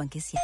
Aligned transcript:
Banco 0.00 0.16
S.A. 0.16 0.40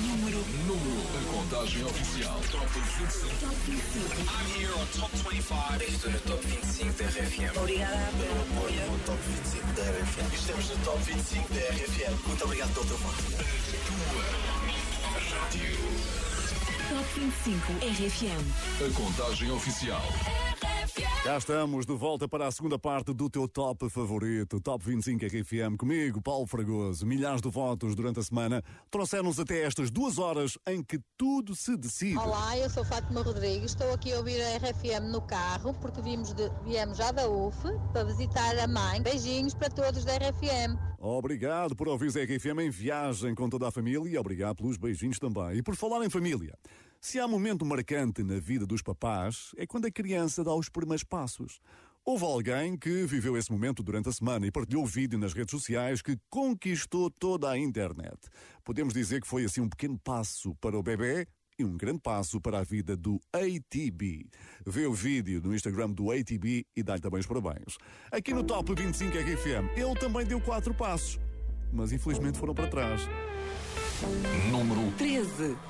Número, 0.00 0.38
número, 0.66 1.02
a 1.14 1.20
contagem 1.30 1.84
oficial. 1.84 2.40
Top 2.50 2.66
25. 2.72 3.28
Top 3.38 3.54
25. 3.66 4.16
I'm 4.16 4.46
here 4.56 4.72
on 4.72 4.86
Top 4.98 5.12
25. 5.12 5.84
Estou 5.84 6.10
no 6.10 6.20
Top 6.20 6.42
25 6.46 6.94
da 6.94 7.04
RFM. 7.04 7.58
Obrigada 7.58 8.12
pelo 8.16 8.40
apoio 8.40 8.80
no 8.90 8.98
Top 9.00 9.18
25 9.26 9.66
da 9.74 9.82
RFM. 9.82 10.32
Estamos 10.32 10.68
no 10.70 10.76
Top 10.84 10.98
25 11.04 11.52
da 11.52 11.60
RFM. 11.60 12.16
Muito 12.26 12.44
obrigado 12.44 12.72
pelo 12.72 12.86
teu 12.86 12.96
voto. 12.96 13.22
A 13.36 13.84
tua 13.84 14.24
rádio. 15.36 15.76
Top 16.88 17.20
25 17.20 17.72
RFM. 17.84 18.42
A 18.80 18.90
contagem 18.94 19.50
oficial. 19.50 20.02
Cá 21.22 21.36
estamos 21.36 21.84
de 21.84 21.94
volta 21.94 22.26
para 22.26 22.46
a 22.46 22.50
segunda 22.50 22.78
parte 22.78 23.12
do 23.12 23.28
teu 23.28 23.46
top 23.46 23.90
favorito, 23.90 24.58
Top 24.58 24.82
25 24.82 25.26
RFM, 25.26 25.76
comigo, 25.76 26.22
Paulo 26.22 26.46
Fragoso. 26.46 27.04
Milhares 27.04 27.42
de 27.42 27.50
votos 27.50 27.94
durante 27.94 28.20
a 28.20 28.22
semana 28.22 28.64
trouxeram-nos 28.90 29.38
até 29.38 29.60
estas 29.60 29.90
duas 29.90 30.16
horas 30.16 30.56
em 30.66 30.82
que 30.82 30.98
tudo 31.18 31.54
se 31.54 31.76
decide. 31.76 32.16
Olá, 32.16 32.56
eu 32.56 32.70
sou 32.70 32.82
Fátima 32.86 33.20
Rodrigues, 33.20 33.72
estou 33.72 33.92
aqui 33.92 34.14
a 34.14 34.16
ouvir 34.16 34.40
a 34.40 34.56
RFM 34.56 35.12
no 35.12 35.20
carro 35.20 35.74
porque 35.74 36.00
vimos 36.00 36.32
de, 36.32 36.50
viemos 36.64 36.96
já 36.96 37.12
da 37.12 37.28
UF 37.28 37.68
para 37.92 38.04
visitar 38.04 38.58
a 38.58 38.66
mãe. 38.66 39.02
Beijinhos 39.02 39.52
para 39.52 39.68
todos 39.68 40.02
da 40.06 40.16
RFM. 40.16 40.78
Obrigado 40.98 41.76
por 41.76 41.86
ouvir 41.86 42.08
a 42.18 42.24
RFM 42.24 42.60
em 42.60 42.70
viagem 42.70 43.34
com 43.34 43.46
toda 43.46 43.68
a 43.68 43.70
família 43.70 44.08
e 44.08 44.16
obrigado 44.16 44.56
pelos 44.56 44.78
beijinhos 44.78 45.18
também. 45.18 45.58
E 45.58 45.62
por 45.62 45.76
falar 45.76 46.02
em 46.02 46.08
família, 46.08 46.54
se 47.00 47.18
há 47.18 47.26
momento 47.26 47.64
marcante 47.64 48.22
na 48.22 48.38
vida 48.38 48.66
dos 48.66 48.82
papás, 48.82 49.52
é 49.56 49.66
quando 49.66 49.86
a 49.86 49.90
criança 49.90 50.44
dá 50.44 50.54
os 50.54 50.68
primeiros 50.68 51.02
passos. 51.02 51.58
Houve 52.04 52.24
alguém 52.24 52.76
que 52.76 53.06
viveu 53.06 53.36
esse 53.36 53.50
momento 53.50 53.82
durante 53.82 54.08
a 54.08 54.12
semana 54.12 54.46
e 54.46 54.50
partilhou 54.50 54.84
o 54.84 54.86
vídeo 54.86 55.18
nas 55.18 55.32
redes 55.32 55.50
sociais 55.50 56.02
que 56.02 56.18
conquistou 56.28 57.10
toda 57.10 57.50
a 57.50 57.58
internet. 57.58 58.18
Podemos 58.62 58.92
dizer 58.92 59.20
que 59.20 59.26
foi 59.26 59.44
assim 59.44 59.62
um 59.62 59.68
pequeno 59.68 59.98
passo 59.98 60.54
para 60.56 60.78
o 60.78 60.82
bebê 60.82 61.26
e 61.58 61.64
um 61.64 61.76
grande 61.76 62.00
passo 62.00 62.40
para 62.40 62.58
a 62.58 62.64
vida 62.64 62.96
do 62.96 63.18
ATB. 63.32 64.26
Vê 64.66 64.86
o 64.86 64.92
vídeo 64.92 65.40
no 65.42 65.54
Instagram 65.54 65.90
do 65.90 66.10
ATB 66.10 66.66
e 66.76 66.82
dá-lhe 66.82 67.00
também 67.00 67.20
os 67.20 67.26
parabéns. 67.26 67.78
Aqui 68.10 68.34
no 68.34 68.44
Top 68.44 68.74
25 68.74 69.10
RFM, 69.16 69.76
ele 69.76 69.94
também 69.98 70.26
deu 70.26 70.40
quatro 70.40 70.74
passos, 70.74 71.18
mas 71.72 71.92
infelizmente 71.92 72.38
foram 72.38 72.54
para 72.54 72.68
trás. 72.68 73.02
Número 74.50 74.90
13. 74.96 75.69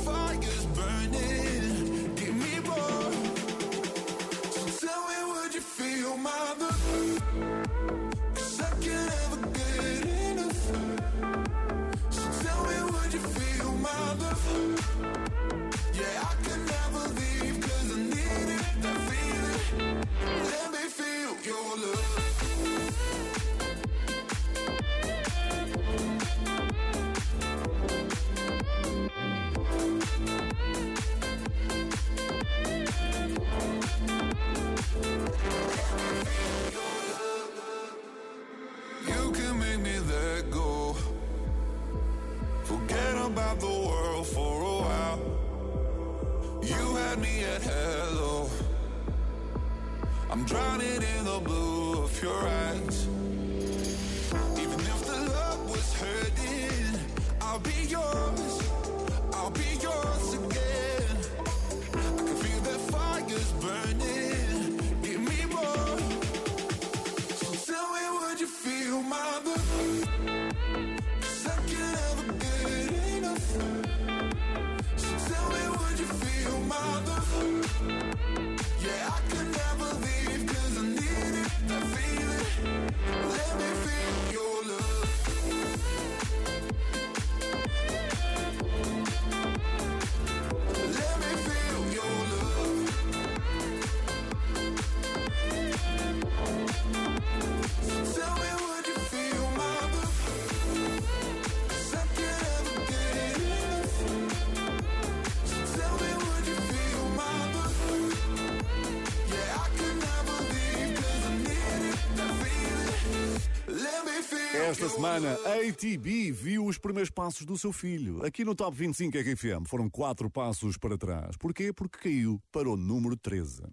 Esta 114.71 114.87
semana, 114.87 115.33
ATB 115.33 116.31
viu 116.31 116.65
os 116.65 116.77
primeiros 116.77 117.09
passos 117.09 117.45
do 117.45 117.57
seu 117.57 117.73
filho. 117.73 118.25
Aqui 118.25 118.45
no 118.45 118.55
Top 118.55 118.73
25 118.73 119.17
RFM 119.17 119.67
foram 119.67 119.89
quatro 119.89 120.29
passos 120.29 120.77
para 120.77 120.97
trás. 120.97 121.35
Porquê? 121.35 121.73
Porque 121.73 121.97
caiu 121.97 122.41
para 122.53 122.69
o 122.69 122.77
número 122.77 123.17
13. 123.17 123.63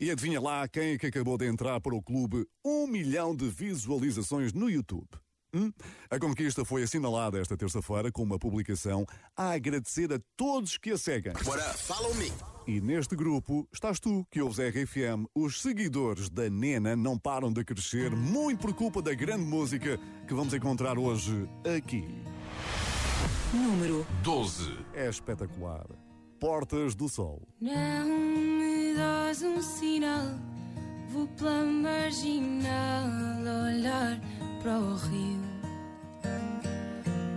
E 0.00 0.10
adivinha 0.10 0.40
lá 0.40 0.66
quem 0.66 0.94
é 0.94 0.98
que 0.98 1.06
acabou 1.06 1.38
de 1.38 1.46
entrar 1.46 1.80
para 1.80 1.94
o 1.94 2.02
clube 2.02 2.44
um 2.64 2.88
milhão 2.88 3.32
de 3.32 3.48
visualizações 3.48 4.52
no 4.52 4.68
YouTube. 4.68 5.06
Hum? 5.54 5.72
A 6.08 6.18
conquista 6.18 6.64
foi 6.64 6.82
assinalada 6.82 7.40
esta 7.40 7.56
terça-feira 7.56 8.12
com 8.12 8.22
uma 8.22 8.38
publicação 8.38 9.04
a 9.36 9.52
agradecer 9.52 10.12
a 10.12 10.20
todos 10.36 10.78
que 10.78 10.90
a 10.90 10.98
seguem. 10.98 11.32
Up? 11.32 11.78
Follow 11.78 12.14
me. 12.14 12.32
E 12.66 12.80
neste 12.80 13.16
grupo 13.16 13.66
estás 13.72 13.98
tu 13.98 14.24
que 14.30 14.40
ouves 14.40 14.60
a 14.60 14.68
RFM. 14.68 15.26
Os 15.34 15.60
seguidores 15.60 16.28
da 16.28 16.48
Nena 16.48 16.94
não 16.94 17.18
param 17.18 17.52
de 17.52 17.64
crescer, 17.64 18.14
muito 18.14 18.60
por 18.60 18.72
culpa 18.74 19.02
da 19.02 19.12
grande 19.12 19.44
música 19.44 19.98
que 20.28 20.34
vamos 20.34 20.54
encontrar 20.54 20.98
hoje 20.98 21.48
aqui. 21.76 22.04
Número 23.52 24.06
12. 24.22 24.78
É 24.94 25.08
espetacular. 25.08 25.86
Portas 26.38 26.94
do 26.94 27.08
Sol. 27.08 27.42
Não 27.60 28.08
me 28.08 28.94
dás 28.94 29.42
um 29.42 29.60
sinal, 29.60 30.38
vou 31.12 31.26
pela 31.28 31.64
marginal 31.64 33.08
olhar 33.66 34.20
para 34.62 34.78
o 34.78 34.94
rio. 34.94 35.40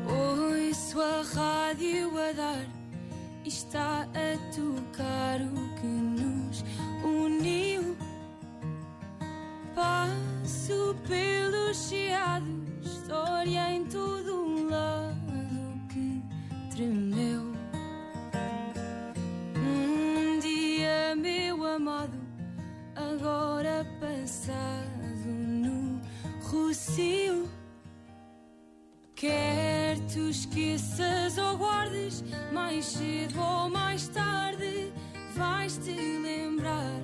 Ouço 0.08 1.02
a 1.02 1.22
rádio 1.22 2.12
a 2.18 2.32
dar 2.34 2.84
está 3.46 4.04
a 4.04 4.56
tocar 4.56 5.42
o 5.42 5.76
que 5.80 5.88
nos 5.88 6.64
uniu. 7.04 7.96
Passo 9.76 10.96
pelos 11.08 11.90
chiados, 11.90 12.48
história 12.84 13.74
em 13.74 13.86
todo 13.86 14.46
um 14.46 14.70
lado 14.70 15.88
que 15.90 16.22
tremeu. 16.76 17.54
Um 19.58 20.40
dia, 20.40 21.16
meu 21.16 21.66
amado, 21.66 22.23
agora 22.96 23.86
passado 24.00 25.28
no 25.28 26.02
Rocio. 26.44 27.50
Quer-te 29.16 30.20
esqueças 30.30 31.38
ou 31.38 31.58
guardes, 31.58 32.24
mais 32.52 32.86
cedo 32.86 33.40
ou 33.40 33.70
mais 33.70 34.08
tarde 34.10 34.92
vais 35.36 35.78
te 35.78 35.92
lembrar 35.92 37.02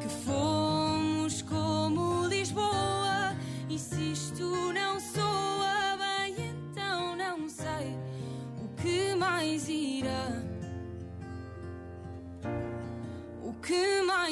que 0.00 0.08
fomos 0.24 1.42
como 1.42 2.26
Lisboa. 2.26 3.36
E 3.68 3.78
se 3.78 4.12
isto 4.12 4.72
não 4.72 4.98
soa 4.98 5.79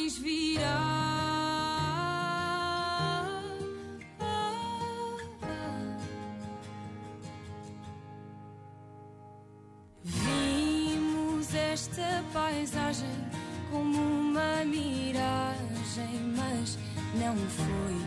mais 0.08 0.16
virá. 0.16 0.78
Vimos 10.02 11.55
esta 11.55 12.25
paisagem 12.32 13.06
como 13.70 13.99
uma 13.99 14.64
miragem, 14.64 16.32
mas 16.34 16.78
não 17.14 17.37
foi. 17.37 17.99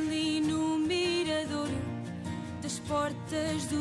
Ali 0.00 0.40
no 0.40 0.78
mirador 0.78 1.68
das 2.62 2.78
portas 2.78 3.66
do 3.66 3.77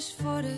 ou 0.00 0.49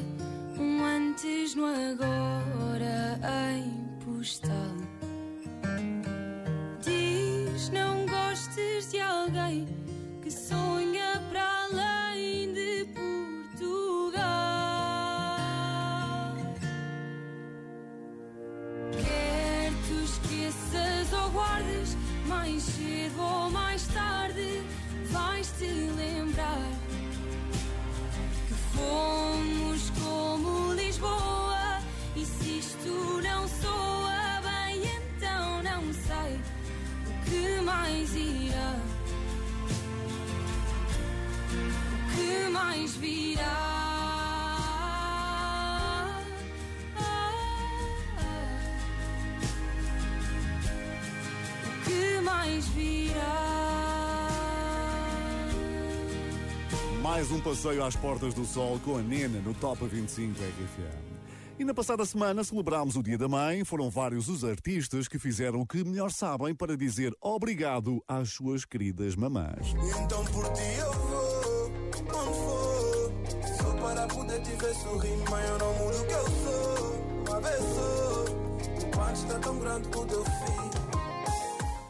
Mais 57.22 57.30
um 57.30 57.40
passeio 57.40 57.84
às 57.84 57.94
portas 57.94 58.34
do 58.34 58.44
sol 58.44 58.80
com 58.80 58.98
a 58.98 59.00
Nena 59.00 59.38
no 59.38 59.54
Top 59.54 59.86
25 59.86 60.32
RFM. 60.32 61.56
E 61.56 61.64
na 61.64 61.72
passada 61.72 62.04
semana 62.04 62.42
celebrámos 62.42 62.96
o 62.96 63.02
Dia 63.02 63.16
da 63.16 63.28
Mãe. 63.28 63.64
Foram 63.64 63.88
vários 63.88 64.28
os 64.28 64.42
artistas 64.42 65.06
que 65.06 65.20
fizeram 65.20 65.60
o 65.60 65.66
que 65.66 65.84
melhor 65.84 66.10
sabem 66.10 66.52
para 66.52 66.76
dizer 66.76 67.14
obrigado 67.20 68.02
às 68.08 68.30
suas 68.30 68.64
queridas 68.64 69.14
mamãs. 69.14 69.72
Então 70.02 70.24
por 70.24 70.52
ti 70.52 70.62
eu 70.80 70.92
vou, 70.92 71.70
onde 72.08 72.38
for. 72.40 73.12
Só 73.56 73.72
para 73.74 74.08
poder 74.08 74.42
te 74.42 74.56
ver 74.56 74.74
sorrir, 74.74 75.30
mãe, 75.30 75.44
eu 75.46 75.58
não 75.58 75.74
mudo 75.74 76.02
o 76.02 76.06
que 76.08 76.14
eu 76.14 76.26
sou. 76.42 77.28
Uma 77.28 77.40
vez 77.40 78.84
o 78.84 78.96
pai 78.96 79.12
está 79.12 79.38
tão 79.38 79.58
grande 79.60 79.88
que 79.88 79.96
o 79.96 80.06
teu 80.06 80.24
filho. 80.24 80.71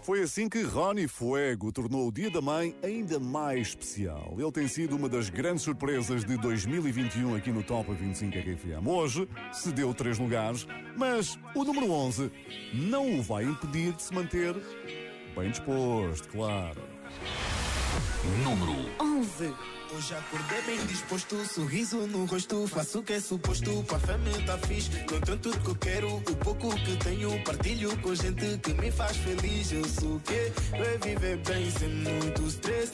Foi 0.03 0.21
assim 0.21 0.49
que 0.49 0.63
Ronnie 0.63 1.07
Fuego 1.07 1.71
tornou 1.71 2.09
o 2.09 2.13
Dia 2.13 2.29
da 2.29 2.41
Mãe 2.41 2.75
ainda 2.83 3.21
mais 3.21 3.69
especial. 3.69 4.35
Ele 4.37 4.51
tem 4.51 4.67
sido 4.67 4.97
uma 4.97 5.09
das 5.09 5.31
grandes 5.31 5.63
surpresas 5.63 6.25
de 6.25 6.37
2021 6.39 7.37
aqui 7.37 7.53
no 7.53 7.63
Top 7.63 7.93
25 7.95 8.37
RFM. 8.37 8.85
Hoje 8.85 9.29
cedeu 9.53 9.95
três 9.95 10.19
lugares, 10.19 10.67
mas 10.97 11.39
o 11.55 11.63
número 11.63 11.89
11 11.89 12.33
não 12.75 13.21
o 13.21 13.23
vai 13.23 13.45
impedir 13.45 13.93
de 13.93 14.03
se 14.03 14.13
manter 14.13 14.57
bem 15.37 15.51
disposto, 15.51 16.29
claro. 16.31 16.83
Número 18.43 18.73
11. 19.13 19.55
Hoje 19.95 20.15
acordei 20.15 20.63
bem 20.63 20.87
disposto, 20.87 21.37
sorriso 21.45 21.99
no 22.07 22.25
rosto, 22.25 22.67
faço 22.67 23.01
o 23.01 23.03
que 23.03 23.13
é 23.13 23.21
suposto, 23.21 23.85
a 23.95 23.99
família 23.99 24.43
tá 24.47 24.57
fixe. 24.67 24.89
Tenho 24.89 25.37
tudo 25.37 25.61
que 25.61 25.69
eu 25.69 25.75
quero, 25.75 26.17
o 26.17 26.37
pouco 26.37 26.75
que 26.77 26.97
tenho, 26.97 27.45
partilho 27.45 27.95
com 27.99 28.15
gente 28.15 28.57
que 28.59 28.73
me 28.73 28.91
faz 28.91 29.15
feliz. 29.19 29.71
Eu 29.71 29.85
sou 29.85 30.17
o 30.17 30.21
quê? 30.21 30.51
É 30.73 30.99
viver 31.07 31.37
bem 31.47 31.71
sem 31.73 31.91
muito 31.91 32.43
stress, 32.47 32.91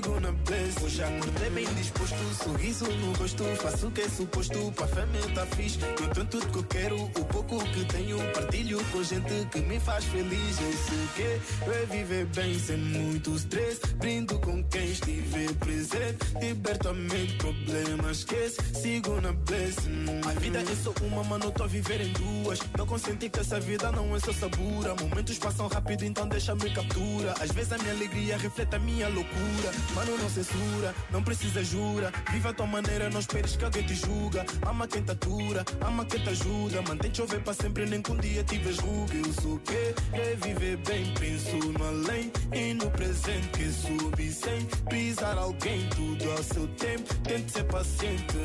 sigo 0.00 0.20
na 0.20 0.32
bless. 0.32 0.82
Hoje 0.82 1.02
acordei 1.02 1.50
bem 1.50 1.74
disposto, 1.74 2.34
sorriso 2.42 2.84
no 2.86 3.12
rosto, 3.12 3.44
faço 3.56 3.86
o 3.86 3.90
que 3.90 4.00
é 4.00 4.08
suposto, 4.08 4.72
para 4.72 4.84
a 4.84 4.88
família 4.88 5.34
tá 5.34 5.46
fixe. 5.46 5.78
Não 5.78 6.08
tenho 6.08 6.26
tudo 6.26 6.46
que 6.46 6.58
eu 6.58 6.64
quero, 6.64 7.02
o 7.02 7.24
pouco 7.24 7.64
que 7.64 7.84
tenho, 7.84 8.18
partilho 8.32 8.84
com 8.86 9.02
gente 9.02 9.46
que 9.50 9.60
me 9.60 9.78
faz 9.80 10.04
feliz. 10.04 10.60
Eu 10.60 10.70
o 10.70 11.08
quê? 11.14 11.40
É 11.66 11.86
viver 11.86 12.26
bem 12.26 12.58
sem 12.58 12.76
muito 12.76 13.34
stress. 13.36 13.80
Brindo 13.96 14.38
com 14.38 14.62
quem 14.64 14.90
estiver 14.90 15.52
presente. 15.54 16.18
Liberto 16.40 16.88
a 16.88 16.94
mente, 16.94 17.36
problemas 17.36 18.18
esquece. 18.18 18.56
Sigo 18.74 19.20
na 19.20 19.32
blessing. 19.32 20.06
A 20.26 20.40
vida 20.40 20.60
é 20.60 20.76
só 20.82 20.92
uma, 21.02 21.24
mano, 21.24 21.50
tô 21.50 21.64
a 21.64 21.66
viver 21.66 22.00
em 22.00 22.12
duas. 22.12 22.60
Não 22.76 22.86
consenti 22.86 23.28
que 23.28 23.40
essa 23.40 23.60
vida 23.60 23.92
não 23.92 24.14
é 24.16 24.20
só 24.20 24.32
sabura. 24.32 24.94
Momentos 24.94 25.38
passam 25.38 25.68
rápido, 25.68 26.04
então 26.04 26.26
deixa-me 26.28 26.70
captura. 26.70 27.34
Às 27.40 27.50
vezes 27.50 27.72
a 27.72 27.78
minha 27.78 27.92
alegria 27.92 28.36
reflete 28.38 28.76
a 28.76 28.78
minha 28.78 29.08
loucura. 29.08 29.70
Mano, 29.94 30.16
não 30.18 30.28
censura, 30.28 30.94
não 31.10 31.22
precisa 31.22 31.62
jura. 31.64 32.12
Viva 32.30 32.50
a 32.50 32.52
tua 32.52 32.66
maneira, 32.66 33.10
não 33.10 33.20
esperes 33.20 33.56
que 33.56 33.64
alguém 33.64 33.82
te 33.82 33.94
julga. 33.94 34.44
Ama 34.66 34.86
quem 34.86 35.02
te 35.02 35.10
atura, 35.10 35.64
ama 35.80 36.04
quem 36.04 36.22
te 36.22 36.28
ajuda. 36.30 36.82
Mantém 36.82 37.14
chover 37.14 37.40
para 37.42 37.54
sempre, 37.54 37.86
nem 37.86 38.00
que 38.00 38.12
um 38.12 38.16
dia 38.16 38.44
tiveres 38.44 38.78
ruga. 38.78 39.14
Eu 39.14 39.32
sou 39.34 39.54
o 39.54 39.60
quê? 39.60 39.94
É 40.12 40.36
viver 40.36 40.76
bem, 40.78 41.12
penso 41.18 41.56
no 41.56 41.84
além 41.84 42.32
e 42.52 42.74
no 42.74 42.90
presente 42.90 43.48
que 43.48 43.70
subi 43.70 44.30
sem 44.30 44.64
pisar 44.88 45.36
alguém. 45.36 45.88
Tudo 45.88 46.30
ao 46.30 46.42
seu 46.42 46.66
tempo, 46.68 47.14
tente 47.24 47.50
ser 47.52 47.64
paciente. 47.64 48.36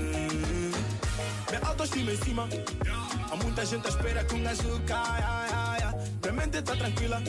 Minha 1.49 1.61
autoestima 1.63 2.11
em 2.11 2.17
cima. 2.17 2.49
Há 3.31 3.35
muita 3.35 3.65
gente 3.65 3.85
à 3.85 3.89
espera 3.89 4.23
que 4.23 4.35
um 4.35 4.43
gajo 4.43 4.81
caia. 4.85 5.95
Minha 6.21 6.33
mente 6.33 6.61
tá 6.61 6.75
tranquila. 6.75 7.21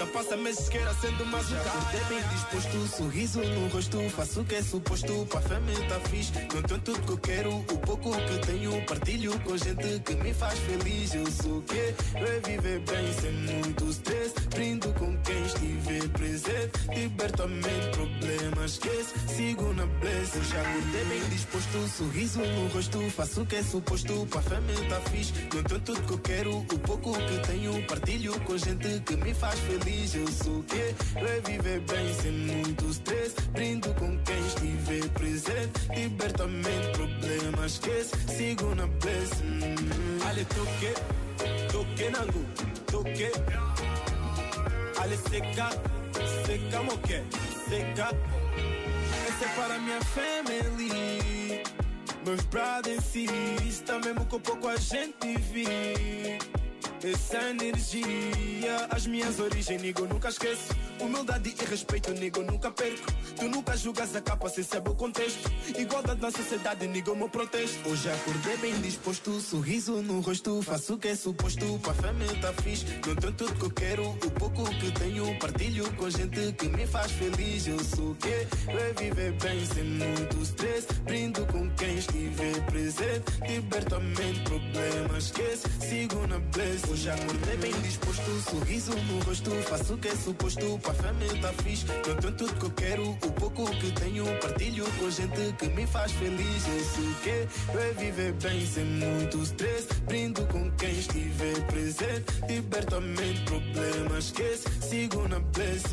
Então 0.00 0.12
passa 0.12 0.34
meses 0.34 0.66
queira 0.70 0.94
sendo 0.94 1.26
mais 1.26 1.52
um 1.52 1.56
cara. 1.56 1.68
Acordei 1.68 2.00
bem 2.04 2.28
disposto, 2.28 2.96
sorriso 2.96 3.40
no 3.42 3.68
rosto. 3.68 3.98
Faço 4.08 4.40
o 4.40 4.44
que 4.46 4.54
é 4.54 4.62
suposto, 4.62 5.26
pra 5.26 5.42
família 5.42 5.88
tá 5.88 6.00
fixe. 6.08 6.32
Não 6.54 6.62
tenho 6.62 6.80
tudo 6.80 7.02
que 7.02 7.12
eu 7.12 7.18
quero, 7.18 7.56
o 7.58 7.78
pouco 7.84 8.10
que 8.10 8.38
tenho. 8.46 8.82
Partilho 8.86 9.38
com 9.40 9.58
gente 9.58 10.00
que 10.00 10.14
me 10.14 10.32
faz 10.32 10.58
feliz. 10.60 11.14
Eu 11.14 11.30
sou 11.30 11.58
o 11.58 11.62
que? 11.64 11.94
Eu 12.18 12.26
é 12.26 12.40
viver 12.40 12.80
bem 12.80 13.12
sem 13.12 13.32
muito 13.32 13.90
stress. 13.90 14.32
Brindo 14.48 14.90
com 14.94 15.14
quem 15.18 15.42
estiver 15.44 16.08
presente. 16.08 16.72
Liberto 16.96 17.42
a 17.42 17.46
mente, 17.46 17.90
problemas, 17.92 18.70
esquece. 18.70 19.14
Sigo 19.36 19.74
na 19.74 19.84
bless, 19.84 20.34
eu 20.34 20.44
já 20.44 20.62
acordei 20.62 21.04
bem 21.04 21.28
disposto. 21.28 21.88
Sorriso 21.88 22.38
no 22.38 22.68
rosto, 22.68 23.10
faço 23.10 23.42
o 23.42 23.46
que 23.46 23.56
é 23.56 23.62
suposto. 23.62 24.26
Pra 24.30 24.40
família 24.40 24.88
tá 24.88 25.00
fixe. 25.10 25.34
Não 25.54 25.62
tenho 25.62 25.80
tudo 25.80 26.02
que 26.04 26.12
eu 26.14 26.18
quero, 26.20 26.56
o 26.56 26.64
pouco 26.64 27.12
que 27.12 27.38
tenho. 27.46 27.86
Partilho 27.86 28.40
com 28.40 28.56
gente 28.56 29.00
que 29.00 29.16
me 29.16 29.34
faz 29.34 29.60
feliz. 29.60 29.89
Eu 29.90 30.26
sou 30.28 30.58
o 30.58 30.62
que? 30.62 30.94
Eu 31.18 31.26
é 31.26 31.40
viver 31.40 31.80
bem 31.80 32.14
sem 32.14 32.30
muito 32.30 32.88
stress. 32.90 33.34
Brindo 33.52 33.92
com 33.94 34.16
quem 34.18 34.46
estiver 34.46 35.08
presente. 35.10 35.80
Liberto 35.94 36.44
a 36.44 36.46
mente, 36.46 36.90
problemas, 36.94 37.72
esquece. 37.72 38.10
Sigo 38.28 38.74
na 38.76 38.86
bless. 38.86 39.42
Mm. 39.42 40.28
Ale 40.28 40.44
toque, 40.44 40.94
toque 41.72 42.10
nangu, 42.10 42.46
toque. 42.86 43.30
Ale 44.96 45.16
seca, 45.16 45.70
seca 46.46 46.82
moque, 46.84 47.22
seca. 47.68 48.16
Essa 49.28 49.44
é 49.44 49.48
para 49.56 49.78
minha 49.78 50.00
family. 50.02 51.62
Meus 52.24 52.44
brothers 52.44 53.16
e 53.16 53.26
sisters, 53.58 54.04
mesmo 54.04 54.24
com 54.26 54.38
pouco 54.38 54.68
a 54.68 54.76
gente 54.76 55.36
vive. 55.52 56.38
Essa 57.02 57.48
energia, 57.48 58.86
as 58.90 59.06
minhas 59.06 59.40
origens, 59.40 59.80
nigo, 59.80 60.04
nunca 60.06 60.28
esqueço. 60.28 60.74
Humildade 61.00 61.54
e 61.58 61.64
respeito, 61.64 62.12
nigo, 62.12 62.42
nunca 62.42 62.70
perco. 62.70 63.06
Tu 63.36 63.48
nunca 63.48 63.74
julgas 63.76 64.14
a 64.14 64.20
capa 64.20 64.48
sem 64.50 64.62
saber 64.62 64.90
o 64.90 64.94
contexto. 64.94 65.50
Igualdade 65.78 66.20
na 66.20 66.30
sociedade, 66.30 66.86
nigo, 66.86 67.16
meu 67.16 67.28
protesto. 67.28 67.88
Hoje 67.88 68.10
acordei 68.10 68.56
bem 68.58 68.80
disposto, 68.82 69.40
sorriso 69.40 70.02
no 70.02 70.20
rosto. 70.20 70.60
Faço 70.62 70.94
o 70.94 70.98
que 70.98 71.08
é 71.08 71.16
suposto, 71.16 71.78
pra 71.78 71.94
família 71.94 72.36
tá 72.40 72.52
fixe. 72.62 72.84
Não 73.06 73.16
tenho 73.16 73.32
tudo 73.32 73.54
que 73.54 73.64
eu 73.64 73.70
quero, 73.70 74.08
o 74.10 74.30
pouco 74.32 74.64
que 74.78 74.92
tenho. 74.92 75.38
Partilho 75.38 75.90
com 75.94 76.10
gente 76.10 76.52
que 76.52 76.68
me 76.68 76.86
faz 76.86 77.10
feliz. 77.12 77.66
Eu 77.66 77.82
sou 77.82 78.14
que? 78.16 78.28
É 78.28 78.92
viver 78.98 79.32
bem 79.32 79.64
sem 79.66 79.84
muito 79.84 80.42
stress. 80.42 80.86
Brindo 81.04 81.46
com 81.46 81.70
quem 81.76 81.96
estiver 81.96 82.66
presente. 82.66 83.24
Liberto 83.48 83.94
a 83.94 84.00
mente, 84.00 84.40
problemas, 84.44 85.24
esquece. 85.24 85.66
Sigo 85.80 86.26
na 86.26 86.38
bless. 86.38 86.90
Hoje 86.90 87.08
acordei 87.08 87.56
bem 87.56 87.72
disposto, 87.80 88.50
sorriso 88.50 88.94
no 88.94 89.20
rosto. 89.20 89.50
Faço 89.62 89.94
o 89.94 89.98
que 89.98 90.08
é 90.08 90.16
suposto, 90.16 90.78
pra 90.90 90.94
família 90.94 91.40
tá 91.40 91.52
fixe. 91.62 91.84
Tenho 91.86 92.32
tudo 92.32 92.54
que 92.54 92.64
eu 92.64 92.70
quero, 92.70 93.10
o 93.10 93.32
pouco 93.32 93.70
que 93.70 93.92
tenho. 93.92 94.24
Partilho 94.40 94.84
com 94.98 95.10
gente 95.10 95.52
que 95.58 95.68
me 95.68 95.86
faz 95.86 96.12
feliz. 96.12 96.62
Sou 96.62 97.04
o 97.04 97.14
que? 97.22 97.48
Eu 97.72 97.80
é 97.80 97.92
viver 97.92 98.32
bem 98.34 98.66
sem 98.66 98.84
muito 98.84 99.42
stress. 99.42 99.88
Brindo 100.06 100.46
com 100.46 100.70
quem 100.72 100.90
estiver 100.90 101.66
presente. 101.66 102.24
Liberto 102.48 102.96
a 102.96 103.00
mente, 103.00 103.40
problemas, 103.44 104.26
esquece. 104.26 104.64
Sigo 104.80 105.28
na 105.28 105.38
bless. 105.38 105.84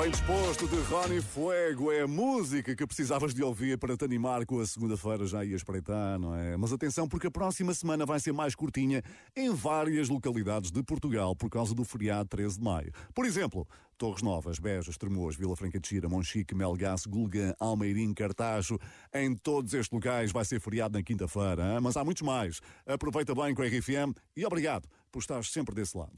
Bem 0.00 0.12
disposto 0.12 0.68
de 0.68 0.76
Ronnie 0.82 1.20
Fuego 1.20 1.90
é 1.90 2.02
a 2.02 2.06
música 2.06 2.76
que 2.76 2.86
precisavas 2.86 3.34
de 3.34 3.42
ouvir 3.42 3.76
para 3.78 3.96
te 3.96 4.04
animar 4.04 4.46
com 4.46 4.60
a 4.60 4.66
segunda-feira 4.66 5.26
já 5.26 5.44
ia 5.44 5.56
espreitar, 5.56 6.20
não 6.20 6.36
é? 6.36 6.56
Mas 6.56 6.72
atenção 6.72 7.08
porque 7.08 7.26
a 7.26 7.30
próxima 7.32 7.74
semana 7.74 8.06
vai 8.06 8.20
ser 8.20 8.32
mais 8.32 8.54
curtinha 8.54 9.02
em 9.34 9.52
várias 9.52 10.08
localidades 10.08 10.70
de 10.70 10.84
Portugal 10.84 11.34
por 11.34 11.50
causa 11.50 11.74
do 11.74 11.84
feriado 11.84 12.28
13 12.28 12.58
de 12.58 12.64
maio. 12.64 12.92
Por 13.12 13.26
exemplo, 13.26 13.66
Torres 13.98 14.22
Novas, 14.22 14.60
Beja, 14.60 14.88
Estremoz, 14.88 15.34
Vila 15.34 15.56
Franca 15.56 15.80
de 15.80 15.88
Xira, 15.88 16.08
Monchique, 16.08 16.54
Melgaço, 16.54 17.10
Gulgã, 17.10 17.52
Almeirim, 17.58 18.14
Cartacho. 18.14 18.78
Em 19.12 19.34
todos 19.34 19.74
estes 19.74 19.92
locais 19.92 20.30
vai 20.30 20.44
ser 20.44 20.60
feriado 20.60 20.96
na 20.96 21.02
quinta-feira, 21.02 21.80
mas 21.80 21.96
há 21.96 22.04
muitos 22.04 22.22
mais. 22.22 22.60
Aproveita 22.86 23.34
bem 23.34 23.52
com 23.52 23.62
a 23.62 23.66
RFM 23.66 24.14
e 24.36 24.46
obrigado 24.46 24.88
por 25.10 25.20
estar 25.20 25.44
sempre 25.44 25.74
desse 25.74 25.96
lado. 25.96 26.12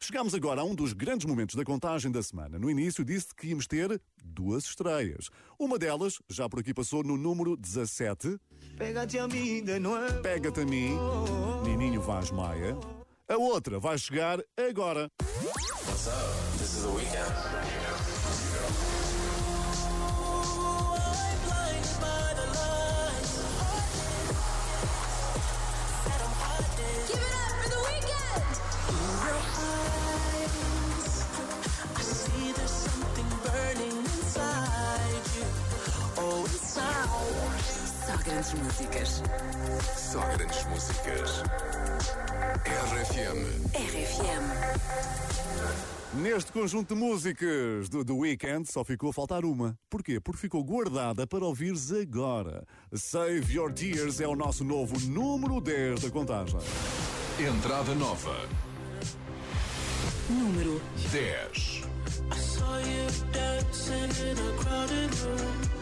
Chegamos 0.00 0.34
agora 0.34 0.60
a 0.60 0.64
um 0.64 0.74
dos 0.74 0.92
grandes 0.92 1.26
momentos 1.26 1.54
da 1.54 1.64
contagem 1.64 2.10
da 2.10 2.22
semana. 2.22 2.58
No 2.58 2.70
início 2.70 3.04
disse 3.04 3.34
que 3.34 3.48
íamos 3.48 3.66
ter 3.66 4.00
duas 4.24 4.64
estreias. 4.64 5.30
Uma 5.58 5.78
delas 5.78 6.18
já 6.28 6.48
por 6.48 6.60
aqui 6.60 6.74
passou 6.74 7.02
no 7.02 7.16
número 7.16 7.56
17. 7.56 8.38
Pega-te 8.76 9.18
a 9.18 9.28
mim 9.28 9.62
de 9.62 9.78
novo. 9.78 10.22
Pega-te 10.22 10.60
a 10.60 10.64
mim, 10.64 10.96
Nininho 11.64 12.00
Vaz 12.00 12.30
Maia. 12.30 12.76
A 13.28 13.36
outra 13.36 13.78
vai 13.78 13.96
chegar 13.96 14.40
agora. 14.56 15.08
What's 15.22 16.06
up? 16.06 16.58
This 16.58 16.74
is 16.74 16.82
the 16.82 16.90
weekend. 16.90 18.01
Grandes 38.22 38.54
músicas. 38.54 39.22
Só 39.96 40.20
grandes 40.36 40.64
músicas. 40.66 41.42
RFM. 42.64 43.46
RFM. 43.74 44.44
Neste 46.14 46.52
conjunto 46.52 46.94
de 46.94 47.00
músicas 47.00 47.88
do 47.88 48.04
The 48.04 48.12
Weeknd 48.12 48.70
só 48.70 48.84
ficou 48.84 49.10
a 49.10 49.12
faltar 49.12 49.44
uma. 49.44 49.76
Porquê? 49.88 50.20
Porque 50.20 50.42
ficou 50.42 50.62
guardada 50.62 51.26
para 51.26 51.44
ouvires 51.44 51.90
agora. 51.90 52.64
Save 52.92 53.54
Your 53.54 53.72
Tears 53.72 54.20
é 54.20 54.28
o 54.28 54.36
nosso 54.36 54.62
novo 54.62 54.98
número 55.08 55.60
10 55.60 56.02
da 56.02 56.10
contagem. 56.10 56.60
Entrada 57.40 57.94
nova. 57.94 58.36
Número 60.28 60.80
10. 61.10 61.82
I 62.30 62.36
saw 62.36 62.78
you 62.78 63.06
dancing 63.32 64.10
in 64.22 64.36
a 64.38 64.52
crowded 64.62 65.14
room. 65.22 65.81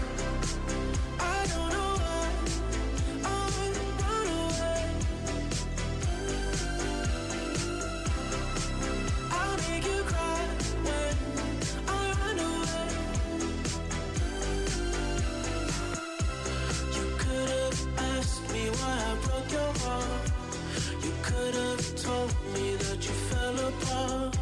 You 19.41 21.13
could 21.23 21.55
have 21.55 21.95
told 21.95 22.31
me 22.53 22.75
that 22.75 22.99
you 23.01 23.13
fell 23.29 23.57
apart. 23.69 24.37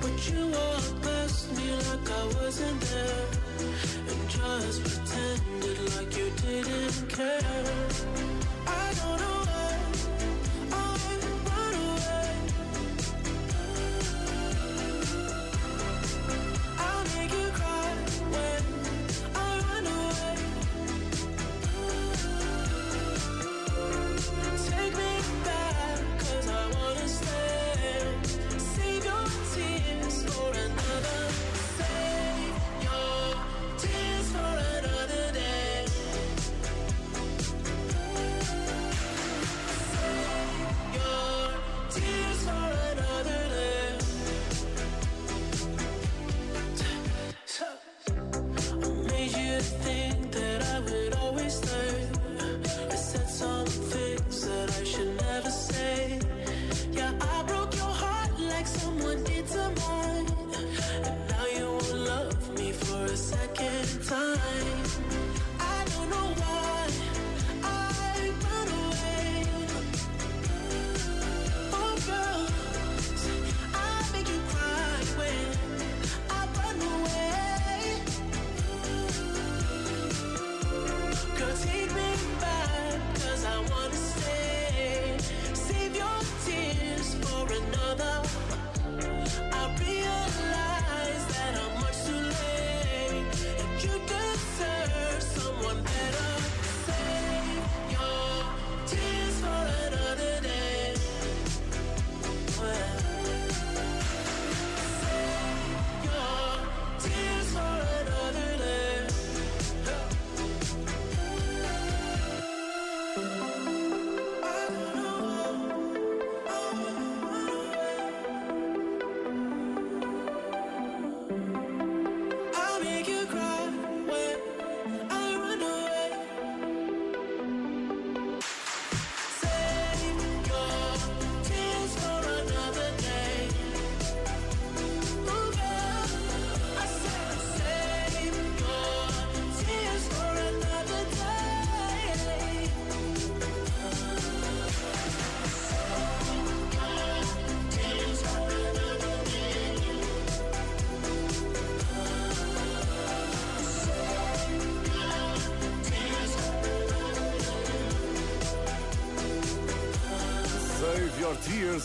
But 0.00 0.30
you 0.30 0.46
walked 0.48 1.02
past 1.02 1.56
me 1.56 1.70
like 1.70 2.10
I 2.10 2.24
wasn't 2.42 2.80
there. 2.80 3.26
And 4.08 4.28
just 4.28 4.82
pretended 4.82 5.96
like 5.96 6.16
you 6.16 6.30
didn't 6.42 7.08
care. 7.10 7.23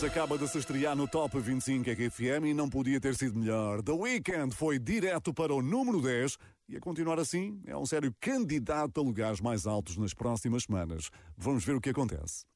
Acaba 0.02 0.38
de 0.38 0.48
se 0.48 0.56
estrear 0.56 0.96
no 0.96 1.06
Top 1.06 1.38
25 1.38 1.90
RFM 1.90 2.46
e 2.46 2.54
não 2.54 2.70
podia 2.70 2.98
ter 2.98 3.14
sido 3.14 3.38
melhor. 3.38 3.82
The 3.82 3.92
Weeknd 3.92 4.54
foi 4.54 4.78
direto 4.78 5.32
para 5.34 5.54
o 5.54 5.60
número 5.60 6.00
10 6.00 6.38
e 6.70 6.76
a 6.76 6.80
continuar 6.80 7.20
assim 7.20 7.60
é 7.66 7.76
um 7.76 7.84
sério 7.84 8.14
candidato 8.18 8.98
a 8.98 9.04
lugares 9.04 9.42
mais 9.42 9.66
altos 9.66 9.98
nas 9.98 10.14
próximas 10.14 10.62
semanas. 10.62 11.10
Vamos 11.36 11.64
ver 11.66 11.76
o 11.76 11.80
que 11.80 11.90
acontece. 11.90 12.46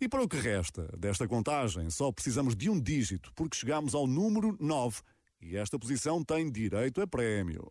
E 0.00 0.08
para 0.08 0.22
o 0.22 0.28
que 0.28 0.36
resta 0.36 0.88
desta 0.96 1.26
contagem, 1.26 1.90
só 1.90 2.12
precisamos 2.12 2.54
de 2.54 2.70
um 2.70 2.80
dígito, 2.80 3.32
porque 3.34 3.56
chegamos 3.56 3.96
ao 3.96 4.06
número 4.06 4.56
9 4.60 5.00
e 5.40 5.56
esta 5.56 5.76
posição 5.78 6.22
tem 6.22 6.50
direito 6.50 7.00
a 7.02 7.06
prémio. 7.06 7.68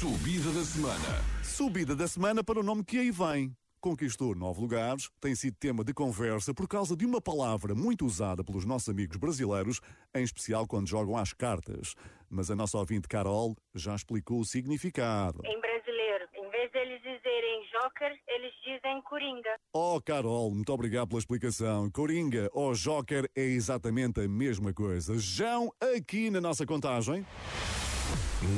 Subida 0.00 0.50
da 0.52 0.64
semana. 0.64 1.24
Subida 1.44 1.94
da 1.94 2.08
semana 2.08 2.42
para 2.42 2.60
o 2.60 2.62
nome 2.62 2.82
que 2.82 2.96
aí 2.96 3.10
vem. 3.10 3.54
Conquistou 3.82 4.32
nove 4.32 4.60
lugares, 4.60 5.10
tem 5.20 5.34
sido 5.34 5.56
tema 5.58 5.82
de 5.82 5.92
conversa 5.92 6.54
por 6.54 6.68
causa 6.68 6.96
de 6.96 7.04
uma 7.04 7.20
palavra 7.20 7.74
muito 7.74 8.06
usada 8.06 8.44
pelos 8.44 8.64
nossos 8.64 8.88
amigos 8.88 9.16
brasileiros, 9.16 9.80
em 10.14 10.22
especial 10.22 10.68
quando 10.68 10.88
jogam 10.88 11.16
às 11.16 11.32
cartas. 11.32 11.96
Mas 12.30 12.48
a 12.48 12.54
nossa 12.54 12.78
ouvinte 12.78 13.08
Carol 13.08 13.56
já 13.74 13.96
explicou 13.96 14.38
o 14.38 14.44
significado. 14.44 15.40
Em 15.44 15.60
brasileiro, 15.60 16.28
em 16.32 16.48
vez 16.48 16.70
deles 16.70 17.02
dizerem 17.02 17.66
joker, 17.72 18.16
eles 18.28 18.52
dizem 18.64 19.02
coringa. 19.02 19.58
Oh, 19.72 20.00
Carol, 20.00 20.52
muito 20.52 20.72
obrigado 20.72 21.08
pela 21.08 21.18
explicação. 21.18 21.90
Coringa 21.90 22.48
ou 22.52 22.74
Joker 22.74 23.28
é 23.34 23.42
exatamente 23.42 24.20
a 24.20 24.28
mesma 24.28 24.72
coisa. 24.72 25.18
Jão, 25.18 25.72
aqui 25.80 26.30
na 26.30 26.40
nossa 26.40 26.64
contagem. 26.64 27.26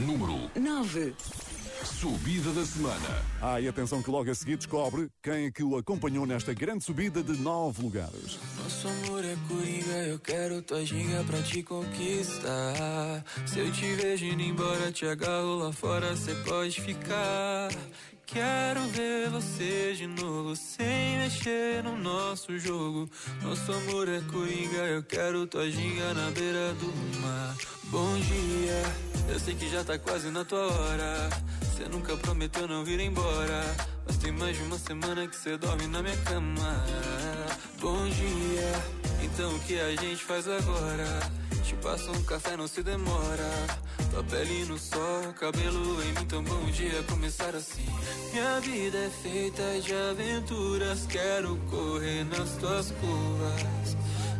Número 0.06 0.50
9. 0.54 1.53
Subida 1.82 2.52
da 2.52 2.64
semana. 2.64 3.22
Ah, 3.42 3.60
e 3.60 3.68
atenção 3.68 4.02
que 4.02 4.10
logo 4.10 4.30
a 4.30 4.34
seguir 4.34 4.56
descobre 4.56 5.08
quem 5.22 5.46
é 5.46 5.50
que 5.50 5.62
o 5.62 5.76
acompanhou 5.76 6.26
nesta 6.26 6.54
grande 6.54 6.84
subida 6.84 7.22
de 7.22 7.32
nove 7.38 7.82
lugares. 7.82 8.38
Nosso 8.62 8.88
amor 8.88 9.24
é 9.24 9.36
coringa, 9.48 10.06
eu 10.06 10.18
quero 10.18 10.62
tua 10.62 10.84
ginga 10.84 11.24
pra 11.24 11.42
te 11.42 11.62
conquistar. 11.62 13.24
Se 13.46 13.58
eu 13.58 13.70
te 13.72 13.94
vejo 13.94 14.24
indo 14.24 14.42
embora, 14.42 14.92
te 14.92 15.06
agarro 15.06 15.56
lá 15.56 15.72
fora, 15.72 16.16
cê 16.16 16.34
pode 16.46 16.80
ficar. 16.80 17.70
Quero 18.34 18.80
ver 18.88 19.30
você 19.30 19.94
de 19.96 20.08
novo, 20.08 20.56
sem 20.56 21.18
mexer 21.18 21.84
no 21.84 21.96
nosso 21.96 22.58
jogo. 22.58 23.08
Nosso 23.40 23.72
amor 23.72 24.08
é 24.08 24.20
coringa, 24.22 24.78
eu 24.88 25.04
quero 25.04 25.46
tua 25.46 25.70
ginga 25.70 26.12
na 26.14 26.32
beira 26.32 26.74
do 26.74 27.20
mar. 27.20 27.56
Bom 27.84 28.12
dia, 28.18 28.82
eu 29.32 29.38
sei 29.38 29.54
que 29.54 29.70
já 29.70 29.84
tá 29.84 29.96
quase 30.00 30.32
na 30.32 30.44
tua 30.44 30.66
hora. 30.66 31.30
Cê 31.76 31.88
nunca 31.88 32.16
prometeu 32.16 32.66
não 32.66 32.84
vir 32.84 32.98
embora. 32.98 33.62
Mas 34.04 34.16
tem 34.16 34.32
mais 34.32 34.56
de 34.56 34.64
uma 34.64 34.78
semana 34.78 35.28
que 35.28 35.36
cê 35.36 35.56
dorme 35.56 35.86
na 35.86 36.02
minha 36.02 36.16
cama. 36.16 36.84
Bom 37.80 38.08
dia, 38.08 38.72
então 39.22 39.54
o 39.54 39.60
que 39.60 39.78
a 39.78 39.94
gente 39.94 40.24
faz 40.24 40.48
agora? 40.48 41.43
Te 41.64 41.74
passo 41.76 42.10
um 42.10 42.22
café, 42.24 42.56
não 42.58 42.68
se 42.68 42.82
demora. 42.82 43.50
Tua 44.10 44.22
pele 44.24 44.66
no 44.66 44.78
sol, 44.78 45.32
cabelo 45.40 46.02
em 46.02 46.12
mim, 46.12 46.26
tão 46.26 46.44
bom 46.44 46.64
dia 46.66 47.02
começar 47.04 47.54
assim. 47.54 47.86
Minha 48.32 48.60
vida 48.60 48.98
é 48.98 49.10
feita 49.22 49.62
de 49.80 49.94
aventuras, 49.94 51.06
quero 51.06 51.56
correr 51.70 52.24
nas 52.24 52.50
tuas 52.56 52.90
curvas. 52.90 53.96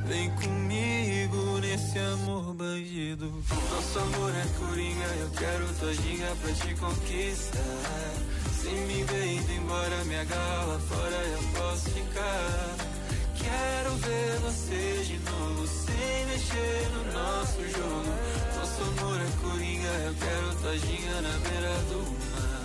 Vem 0.07 0.31
comigo 0.33 1.59
nesse 1.61 1.99
amor 1.99 2.53
bandido. 2.53 3.33
Nosso 3.71 3.99
amor 4.01 4.31
é 4.31 4.47
coringa, 4.59 5.07
eu 5.21 5.31
quero 5.31 5.75
tua 5.81 5.95
ginga 5.95 6.37
pra 6.43 6.53
te 6.53 6.75
conquistar. 6.75 8.13
Se 8.53 8.69
me 8.69 9.03
ver 9.03 9.57
embora, 9.57 10.05
me 10.05 10.17
agarra 10.17 10.79
fora, 10.79 11.17
eu 11.17 11.43
posso 11.59 11.91
ficar. 11.91 12.94
Quero 13.37 13.91
ver 13.97 14.39
você 14.41 15.03
de 15.05 15.19
novo, 15.31 15.67
sem 15.67 16.27
mexer 16.27 16.89
no 16.93 17.03
nosso 17.13 17.61
jogo. 17.71 18.13
Nosso 18.57 18.83
amor 18.83 19.21
é 19.21 19.31
coringa, 19.43 19.89
eu 20.07 20.15
quero 20.15 20.55
tua 20.61 20.79
ginga 20.79 21.21
na 21.21 21.39
beira 21.49 21.75
do 21.91 22.01
mar. 22.31 22.65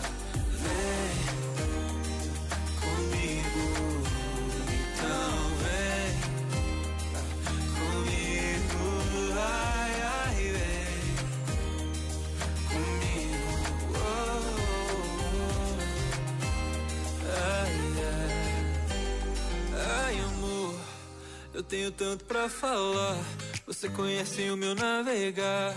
Vem 0.62 1.14
comigo, 2.80 3.64
então 4.82 5.32
vem 5.64 6.10
comigo, 7.76 8.84
ai, 9.38 9.89
eu 21.60 21.64
tenho 21.64 21.92
tanto 21.92 22.24
pra 22.24 22.48
falar. 22.48 23.18
Você 23.68 23.90
conhece 23.90 24.50
o 24.50 24.56
meu 24.56 24.74
navegar. 24.74 25.76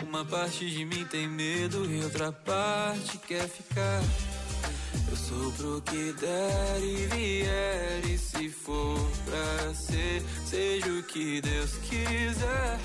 Uma 0.00 0.24
parte 0.24 0.70
de 0.70 0.84
mim 0.84 1.04
tem 1.06 1.26
medo 1.26 1.84
e 1.90 2.00
outra 2.04 2.30
parte 2.30 3.18
quer 3.18 3.48
ficar. 3.48 4.02
Eu 5.10 5.16
sou 5.16 5.52
pro 5.52 5.82
que 5.82 6.12
der 6.12 6.80
e 6.80 7.06
vier, 7.08 8.08
e 8.08 8.16
se 8.16 8.48
for 8.48 9.00
pra 9.24 9.74
ser, 9.74 10.22
seja 10.44 10.86
o 10.92 11.02
que 11.02 11.40
Deus 11.40 11.72
quiser. 11.78 12.78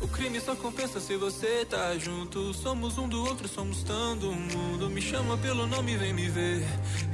O 0.00 0.08
crime 0.08 0.40
só 0.40 0.56
compensa 0.56 1.00
se 1.00 1.16
você 1.16 1.66
tá 1.66 1.96
junto. 1.98 2.54
Somos 2.54 2.96
um 2.96 3.06
do 3.06 3.24
outro, 3.24 3.46
somos 3.46 3.82
tanto 3.82 4.32
mundo. 4.32 4.88
Me 4.88 5.02
chama 5.02 5.36
pelo 5.36 5.66
nome, 5.66 5.98
vem 5.98 6.14
me 6.14 6.28
ver. 6.28 6.62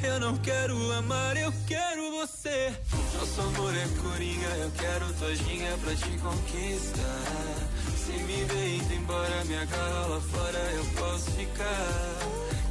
Eu 0.02 0.20
não 0.20 0.36
quero 0.36 0.92
amar, 0.92 1.36
eu 1.36 1.52
quero 1.66 2.07
você. 2.18 2.72
Nosso 3.14 3.40
amor 3.40 3.72
é 3.76 3.86
coringa, 4.02 4.48
eu 4.56 4.70
quero 4.72 5.12
tua 5.14 5.34
ginga 5.36 5.78
pra 5.78 5.94
te 5.94 6.18
conquistar. 6.18 7.68
Se 7.96 8.12
me 8.12 8.44
ver 8.44 8.76
indo 8.76 8.94
embora, 8.94 9.44
me 9.44 9.56
agarra 9.56 10.06
lá 10.06 10.20
fora, 10.20 10.58
eu 10.74 10.84
posso 10.96 11.30
ficar. 11.30 12.18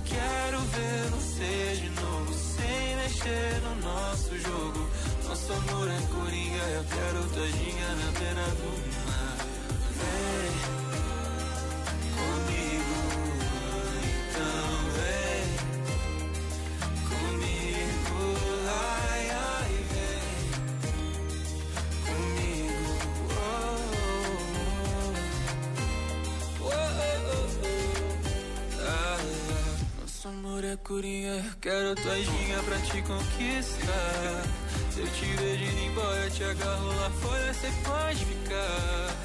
Quero 0.06 0.60
ver 0.60 1.10
você 1.12 1.82
de 1.82 1.90
novo, 2.02 2.34
sem 2.34 2.96
mexer 2.98 3.62
no 3.62 3.76
nosso 3.88 4.38
jogo. 4.38 4.90
Nosso 5.28 5.54
amor 5.54 5.88
é 5.88 6.02
coringa, 6.14 6.64
eu 6.76 6.84
quero 6.84 7.30
tua 7.30 7.48
ginga 7.48 7.96
na 8.04 8.20
beira 8.20 8.48
do 8.52 9.06
mar. 9.06 9.07
Amor 30.58 30.66
é 30.66 31.44
quero 31.62 31.94
tua 31.94 32.16
ginga 32.16 32.64
pra 32.64 32.80
te 32.80 33.00
conquistar. 33.04 34.44
Se 34.90 35.02
eu 35.02 35.08
te 35.08 35.26
vejo 35.26 35.64
indo 35.64 35.92
embora, 35.92 36.30
te 36.32 36.44
agarro 36.46 36.88
lá 36.88 37.12
fora, 37.12 37.54
cê 37.54 37.68
pode 37.86 38.26
ficar. 38.26 39.16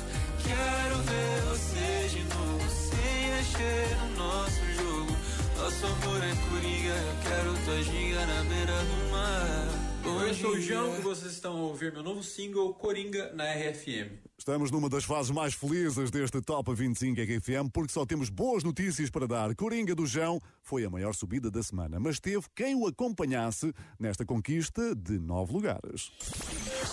Quero 0.42 0.97
ver 1.03 1.40
você 1.49 2.09
de 2.11 2.25
novo, 2.25 2.68
sem 2.68 3.31
mexer 3.31 3.97
no 3.97 4.16
nosso 4.18 4.61
jogo. 4.77 5.16
Nosso 5.57 5.87
amor 5.87 6.23
é 6.23 6.35
coringa, 6.51 6.95
quero 7.23 7.64
tua 7.64 7.83
ginga 7.83 8.27
na 8.27 8.45
beira 8.45 8.85
do 8.85 9.11
mar. 9.11 9.68
Bom 10.03 10.21
Eu 10.21 10.35
sou 10.35 10.51
o. 10.51 10.61
João 10.61 10.99
e 10.99 11.01
vocês 11.01 11.33
estão 11.33 11.57
a 11.57 11.62
ouvir 11.62 11.95
meu 11.95 12.03
novo 12.03 12.23
single 12.23 12.75
Coringa 12.75 13.33
na 13.33 13.51
RFM. 13.51 14.22
Estamos 14.43 14.73
numa 14.73 14.89
das 14.89 15.05
fases 15.05 15.31
mais 15.31 15.55
felizes 15.55 16.11
deste 16.11 16.41
Top 16.41 16.75
25 16.75 17.21
RFM 17.21 17.71
porque 17.73 17.93
só 17.93 18.05
temos 18.05 18.29
boas 18.29 18.65
notícias 18.65 19.09
para 19.09 19.25
dar. 19.25 19.55
Coringa 19.55 19.95
do 19.95 20.05
Jão 20.05 20.41
foi 20.61 20.85
a 20.85 20.91
maior 20.91 21.15
subida 21.15 21.49
da 21.49 21.63
semana, 21.63 22.01
mas 22.01 22.19
teve 22.19 22.45
quem 22.53 22.75
o 22.75 22.89
acompanhasse 22.89 23.73
nesta 24.01 24.27
conquista 24.27 24.97
de 24.97 25.17
nove 25.17 25.53
lugares. 25.53 26.11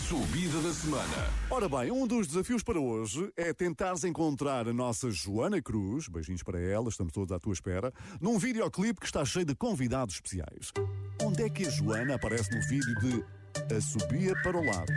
Subida 0.07 0.61
da 0.61 0.71
semana. 0.71 1.27
Ora 1.49 1.67
bem, 1.67 1.91
um 1.91 2.05
dos 2.05 2.27
desafios 2.27 2.61
para 2.61 2.79
hoje 2.79 3.33
é 3.35 3.51
tentares 3.51 4.03
encontrar 4.03 4.67
a 4.67 4.73
nossa 4.73 5.09
Joana 5.09 5.59
Cruz, 5.59 6.07
beijinhos 6.07 6.43
para 6.43 6.59
ela, 6.59 6.87
estamos 6.87 7.11
todos 7.11 7.31
à 7.31 7.39
tua 7.39 7.53
espera, 7.53 7.91
num 8.21 8.37
videoclipe 8.37 8.99
que 8.99 9.07
está 9.07 9.25
cheio 9.25 9.45
de 9.45 9.55
convidados 9.55 10.13
especiais. 10.13 10.71
Onde 11.19 11.41
é 11.41 11.49
que 11.49 11.65
a 11.65 11.69
Joana 11.71 12.13
aparece 12.13 12.55
no 12.55 12.61
vídeo 12.67 12.93
de 12.99 13.38
A 13.67 13.81
Subia 13.81 14.33
para 14.41 14.57
o 14.57 14.65
Lado? 14.65 14.93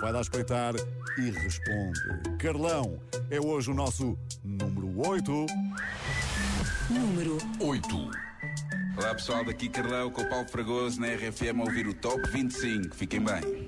Vai 0.00 0.12
lá 0.12 0.20
espreitar 0.20 0.74
e 1.18 1.30
responde. 1.30 2.00
Carlão 2.38 3.00
é 3.30 3.40
hoje 3.40 3.70
o 3.70 3.74
nosso 3.74 4.18
número 4.42 5.08
8. 5.08 5.46
Número 6.90 7.38
8. 7.60 8.10
Olá 8.96 9.14
pessoal, 9.14 9.44
daqui 9.44 9.68
Carlão 9.68 10.10
com 10.10 10.22
o 10.22 10.28
Paulo 10.28 10.48
Fragoso 10.48 11.00
na 11.00 11.06
RFM 11.14 11.60
a 11.60 11.64
ouvir 11.64 11.86
o 11.86 11.94
Top 11.94 12.20
25. 12.30 12.94
Fiquem 12.94 13.20
bem. 13.20 13.61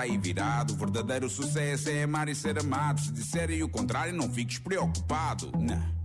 aí 0.00 0.16
virado. 0.16 0.74
O 0.74 0.76
verdadeiro 0.76 1.28
sucesso 1.28 1.88
é 1.90 2.02
amar 2.02 2.28
e 2.28 2.34
ser 2.34 2.58
amado. 2.58 3.00
Se 3.00 3.12
disserem 3.12 3.62
o 3.62 3.68
contrário, 3.68 4.14
não 4.14 4.30
fiques 4.30 4.58
preocupado. 4.58 5.52
Não. 5.58 6.00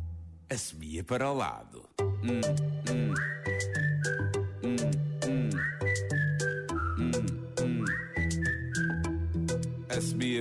Assobia 0.50 1.04
para 1.04 1.30
o 1.30 1.34
lado. 1.34 1.84
Hum, 2.00 2.42
hum. 2.92 3.14
Hum, 4.64 4.76
hum. 5.28 5.50
Hum, 7.00 7.12
hum. 7.62 7.86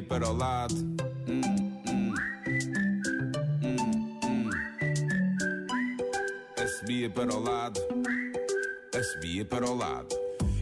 Para 0.08 0.28
o 0.28 0.32
lado. 0.32 0.74
Hum, 0.74 1.40
hum. 1.88 2.14
Hum, 3.62 4.50
para 7.10 7.34
o 7.34 7.40
lado. 7.40 7.80
Assobia 8.94 9.44
para 9.44 9.66
o 9.66 9.74
lado. 9.74 10.23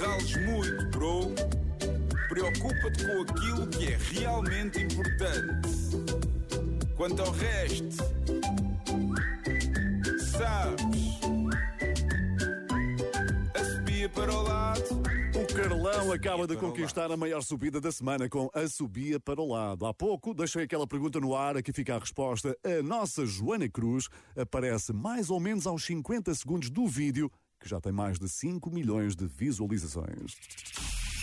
Rales 0.00 0.34
muito, 0.46 0.86
bro. 0.90 1.34
Preocupa-te 2.26 3.04
com 3.04 3.20
aquilo 3.20 3.66
que 3.66 3.92
é 3.92 3.98
realmente 3.98 4.82
importante. 4.82 5.68
Quanto 6.96 7.20
ao 7.20 7.30
resto, 7.32 7.96
sabes. 10.18 11.20
Assobia 13.54 14.08
para 14.08 14.32
o 14.32 14.42
lado. 14.42 15.02
O 15.34 15.54
Carlão 15.54 16.12
acaba 16.12 16.46
de 16.46 16.56
conquistar 16.56 17.12
a 17.12 17.16
maior 17.16 17.42
subida 17.42 17.78
da 17.78 17.92
semana 17.92 18.26
com 18.26 18.48
a 18.54 18.66
subia 18.68 19.20
para 19.20 19.40
o 19.40 19.48
lado. 19.48 19.84
Há 19.84 19.92
pouco 19.92 20.32
deixei 20.32 20.62
aquela 20.62 20.86
pergunta 20.86 21.20
no 21.20 21.36
ar, 21.36 21.58
aqui 21.58 21.74
fica 21.74 21.96
a 21.96 21.98
resposta. 21.98 22.56
A 22.64 22.82
nossa 22.82 23.26
Joana 23.26 23.68
Cruz 23.68 24.08
aparece 24.34 24.94
mais 24.94 25.28
ou 25.28 25.38
menos 25.38 25.66
aos 25.66 25.84
50 25.84 26.34
segundos 26.34 26.70
do 26.70 26.86
vídeo, 26.86 27.30
que 27.60 27.68
já 27.68 27.80
tem 27.80 27.92
mais 27.92 28.18
de 28.18 28.28
5 28.28 28.70
milhões 28.70 29.14
de 29.14 29.26
visualizações. 29.26 30.36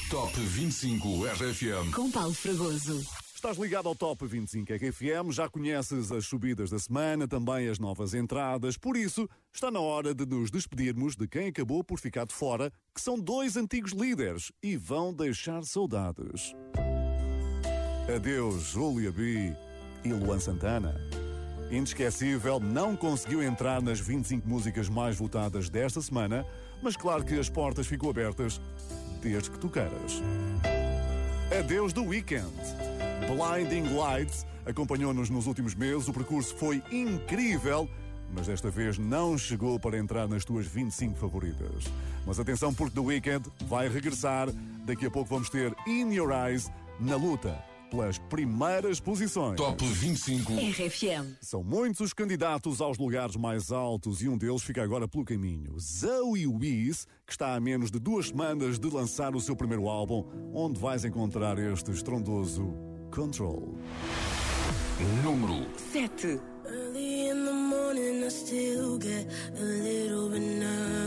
Top 0.09 0.39
25 0.39 1.25
RFM. 1.25 1.91
Com 1.93 2.09
Paulo 2.09 2.33
Fragoso. 2.33 3.05
Estás 3.35 3.57
ligado 3.57 3.87
ao 3.87 3.95
Top 3.95 4.25
25 4.25 4.73
RFM, 4.73 5.31
já 5.31 5.47
conheces 5.47 6.11
as 6.11 6.25
subidas 6.25 6.69
da 6.71 6.79
semana, 6.79 7.27
também 7.27 7.67
as 7.67 7.77
novas 7.77 8.15
entradas, 8.15 8.77
por 8.77 8.97
isso 8.97 9.29
está 9.53 9.69
na 9.69 9.79
hora 9.79 10.13
de 10.13 10.25
nos 10.25 10.49
despedirmos 10.49 11.15
de 11.15 11.27
quem 11.27 11.49
acabou 11.49 11.83
por 11.83 11.99
ficar 11.99 12.25
de 12.25 12.33
fora, 12.33 12.71
que 12.95 12.99
são 12.99 13.19
dois 13.19 13.55
antigos 13.55 13.91
líderes 13.91 14.51
e 14.63 14.75
vão 14.75 15.13
deixar 15.13 15.63
saudades. 15.63 16.55
Adeus, 18.13 18.71
Júlia 18.71 19.11
B 19.11 19.53
e 20.03 20.13
Luan 20.13 20.39
Santana. 20.39 20.95
Inesquecível, 21.69 22.59
não 22.59 22.95
conseguiu 22.95 23.43
entrar 23.43 23.81
nas 23.81 23.99
25 23.99 24.47
músicas 24.47 24.87
mais 24.87 25.17
votadas 25.17 25.69
desta 25.69 26.01
semana, 26.01 26.45
mas 26.81 26.95
claro 26.95 27.25
que 27.25 27.37
as 27.37 27.49
portas 27.49 27.87
ficam 27.87 28.09
abertas 28.09 28.61
desde 29.21 29.49
que 29.49 29.69
queiras. 29.69 30.21
Adeus 31.57 31.91
do 31.91 32.05
Weekend. 32.05 32.53
Blinding 33.27 33.93
Lights 33.93 34.45
acompanhou-nos 34.65 35.29
nos 35.29 35.45
últimos 35.45 35.75
meses. 35.75 36.07
O 36.07 36.13
percurso 36.13 36.55
foi 36.55 36.81
incrível, 36.89 37.89
mas 38.33 38.47
desta 38.47 38.69
vez 38.69 38.97
não 38.97 39.37
chegou 39.37 39.77
para 39.77 39.97
entrar 39.97 40.27
nas 40.27 40.45
tuas 40.45 40.65
25 40.65 41.17
favoritas. 41.17 41.83
Mas 42.25 42.39
atenção, 42.39 42.73
porque 42.73 42.95
The 42.95 43.05
Weekend 43.05 43.49
vai 43.67 43.89
regressar. 43.89 44.49
Daqui 44.85 45.05
a 45.05 45.11
pouco 45.11 45.29
vamos 45.29 45.49
ter 45.49 45.75
In 45.85 46.13
Your 46.13 46.31
Eyes 46.31 46.71
na 46.99 47.17
luta 47.17 47.57
pelas 47.89 48.17
primeiras 48.17 48.99
posições. 48.99 49.57
Top 49.57 49.83
25. 49.85 50.53
RFM. 50.53 51.37
São 51.41 51.63
muitos 51.63 52.01
os 52.01 52.13
candidatos 52.13 52.81
aos 52.81 52.97
lugares 52.97 53.35
mais 53.35 53.71
altos 53.71 54.21
e 54.21 54.29
um 54.29 54.37
deles 54.37 54.61
fica 54.61 54.83
agora 54.83 55.07
pelo 55.07 55.25
caminho. 55.25 55.77
Zoe 55.79 56.47
Wiz, 56.47 57.07
que 57.25 57.31
está 57.31 57.55
a 57.55 57.59
menos 57.59 57.91
de 57.91 57.99
duas 57.99 58.27
semanas 58.27 58.79
de 58.79 58.89
lançar 58.89 59.35
o 59.35 59.41
seu 59.41 59.55
primeiro 59.55 59.87
álbum, 59.87 60.25
onde 60.53 60.79
vais 60.79 61.05
encontrar 61.05 61.57
este 61.59 61.91
estrondoso 61.91 62.73
Control. 63.11 63.75
Número 65.23 65.65
7. 65.91 66.39
Early 66.65 67.29
in 67.29 67.45
the 67.45 67.53
morning, 67.53 68.23
I 68.23 68.29
still 68.29 68.97
get 68.97 69.25
a 69.57 69.63
little 69.63 70.29
bit 70.29 70.41
nervous. 70.41 71.06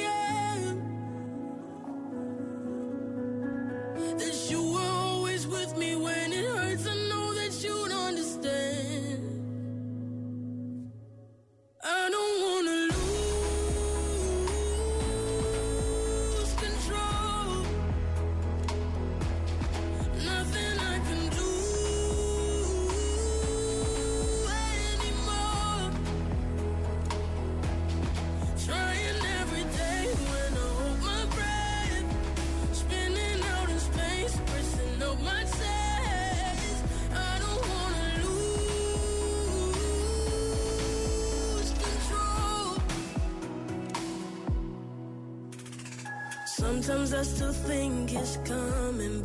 Sometimes 46.81 47.13
I 47.13 47.21
still 47.21 47.53
think 47.53 48.11
it's 48.11 48.37
coming, 48.37 49.20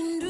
can 0.00 0.18
do 0.18 0.29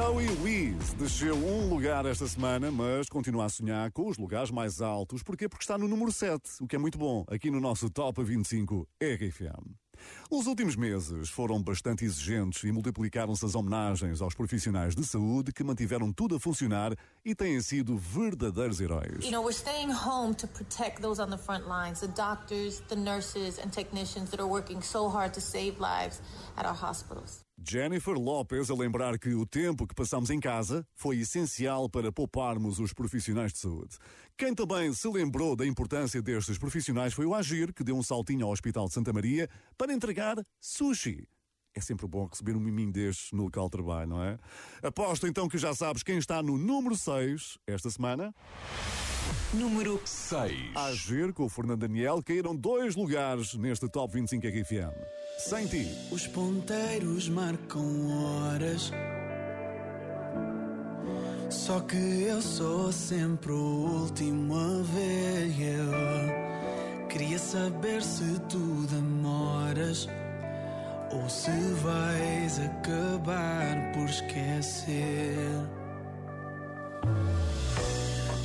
Zoe 0.00 0.30
Wiz 0.42 0.94
desceu 0.94 1.36
um 1.36 1.68
lugar 1.68 2.06
esta 2.06 2.26
semana, 2.26 2.70
mas 2.70 3.06
continua 3.06 3.44
a 3.44 3.48
sonhar 3.50 3.92
com 3.92 4.08
os 4.08 4.16
lugares 4.16 4.50
mais 4.50 4.80
altos. 4.80 5.22
Porquê? 5.22 5.46
Porque 5.46 5.62
está 5.62 5.76
no 5.76 5.86
número 5.86 6.10
7, 6.10 6.40
o 6.62 6.66
que 6.66 6.74
é 6.74 6.78
muito 6.78 6.96
bom, 6.96 7.22
aqui 7.28 7.50
no 7.50 7.60
nosso 7.60 7.90
Top 7.90 8.24
25 8.24 8.88
RFM. 8.98 9.76
Os 10.30 10.46
últimos 10.46 10.74
meses 10.74 11.28
foram 11.28 11.62
bastante 11.62 12.06
exigentes 12.06 12.64
e 12.64 12.72
multiplicaram-se 12.72 13.44
as 13.44 13.54
homenagens 13.54 14.22
aos 14.22 14.34
profissionais 14.34 14.94
de 14.94 15.04
saúde 15.04 15.52
que 15.52 15.62
mantiveram 15.62 16.10
tudo 16.10 16.34
a 16.36 16.40
funcionar 16.40 16.96
e 17.22 17.34
têm 17.34 17.60
sido 17.60 17.98
verdadeiros 17.98 18.80
heróis. 18.80 19.22
You 19.22 19.32
know, 19.32 19.42
we're 19.42 19.52
staying 19.52 19.92
home 19.92 20.34
to 20.36 20.48
protect 20.48 21.02
those 21.02 21.20
on 21.20 21.28
the 21.28 21.36
front 21.36 21.66
lines 21.68 22.00
the 22.00 22.08
doctors, 22.08 22.80
the 22.88 22.96
nurses, 22.96 23.58
and 23.58 23.70
technicians 23.70 24.30
that 24.30 24.40
are 24.40 24.48
working 24.48 24.80
so 24.80 25.10
hard 25.10 25.34
to 25.34 25.42
save 25.42 25.78
lives 25.78 26.22
at 26.56 26.64
our 26.64 26.74
hospitals. 26.74 27.44
Jennifer 27.62 28.14
Lopez 28.14 28.70
a 28.70 28.74
lembrar 28.74 29.18
que 29.18 29.34
o 29.34 29.44
tempo 29.44 29.86
que 29.86 29.94
passamos 29.94 30.30
em 30.30 30.40
casa 30.40 30.86
foi 30.94 31.18
essencial 31.18 31.90
para 31.90 32.10
pouparmos 32.10 32.78
os 32.78 32.92
profissionais 32.92 33.52
de 33.52 33.58
saúde. 33.58 33.96
Quem 34.36 34.54
também 34.54 34.92
se 34.94 35.06
lembrou 35.08 35.54
da 35.54 35.66
importância 35.66 36.22
destes 36.22 36.56
profissionais 36.56 37.12
foi 37.12 37.26
o 37.26 37.34
Agir, 37.34 37.74
que 37.74 37.84
deu 37.84 37.96
um 37.96 38.02
saltinho 38.02 38.46
ao 38.46 38.52
Hospital 38.52 38.86
de 38.86 38.94
Santa 38.94 39.12
Maria 39.12 39.48
para 39.76 39.92
entregar 39.92 40.36
sushi. 40.58 41.28
É 41.74 41.80
sempre 41.80 42.06
bom 42.06 42.26
receber 42.26 42.56
um 42.56 42.60
miminho 42.60 42.92
destes 42.92 43.30
no 43.32 43.44
local 43.44 43.66
de 43.66 43.70
trabalho, 43.72 44.08
não 44.10 44.22
é? 44.22 44.38
Aposto 44.82 45.26
então 45.26 45.48
que 45.48 45.56
já 45.56 45.74
sabes 45.74 46.02
quem 46.02 46.18
está 46.18 46.42
no 46.42 46.58
número 46.58 46.96
6 46.96 47.58
esta 47.66 47.90
semana. 47.90 48.34
Número 49.54 50.00
6. 50.04 50.76
Agir 50.76 51.32
com 51.32 51.44
o 51.44 51.48
Fernando 51.48 51.80
Daniel 51.80 52.22
caíram 52.22 52.54
dois 52.56 52.96
lugares 52.96 53.54
neste 53.54 53.88
Top 53.88 54.12
25 54.12 54.46
RFM. 54.46 54.94
Sem 55.38 55.66
ti. 55.66 55.86
Os 56.10 56.26
ponteiros 56.26 57.28
marcam 57.28 58.08
horas. 58.08 58.90
Só 61.50 61.80
que 61.80 61.96
eu 61.96 62.40
sou 62.42 62.92
sempre 62.92 63.52
o 63.52 64.02
último 64.02 64.54
a 64.56 64.82
ver. 64.82 65.50
Eu 65.60 67.08
queria 67.08 67.38
saber 67.38 68.02
se 68.02 68.38
tu 68.48 68.86
demoras 68.88 70.08
ou 71.12 71.28
se 71.28 71.50
vais 71.82 72.60
acabar 72.60 73.92
por 73.92 74.04
esquecer. 74.04 75.36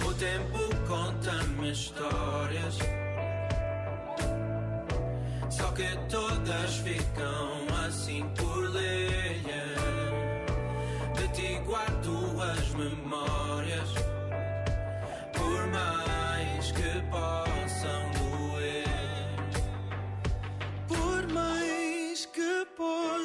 O 0.08 0.14
tempo 0.14 0.60
conta-me 0.88 1.72
histórias. 1.72 2.78
Só 5.50 5.72
que 5.72 5.88
todas 6.10 6.78
ficam 6.78 7.68
assim 7.86 8.28
por 8.36 8.70
ler. 8.72 9.42
De 11.16 11.28
ti 11.30 11.60
guardo 11.66 12.42
as 12.42 12.70
memórias. 12.74 13.94
Por 15.34 15.68
mais 15.68 16.72
que 16.72 17.02
possam 17.12 17.45
que 22.86 23.25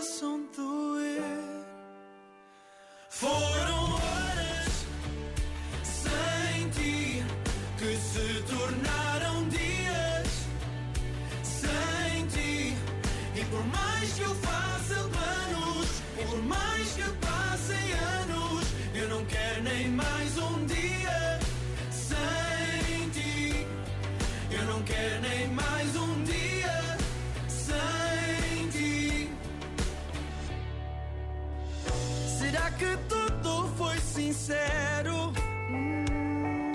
que 32.81 32.97
tudo 33.09 33.69
foi 33.77 33.97
sincero? 33.99 35.33
Hum, 35.71 36.73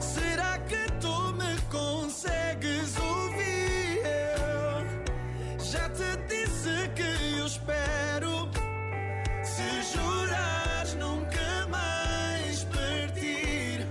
Será 0.00 0.58
que 0.70 0.82
tu 1.00 1.32
me 1.34 1.52
consegues 1.70 2.96
ouvir? 2.98 4.02
Eu 4.04 5.64
já 5.64 5.88
te 5.90 6.10
disse 6.28 6.88
que 6.96 7.38
eu 7.38 7.46
espero. 7.46 8.48
Se 9.44 9.68
jurares 9.92 10.94
nunca 10.96 11.66
mais 11.68 12.64
partir. 12.64 13.86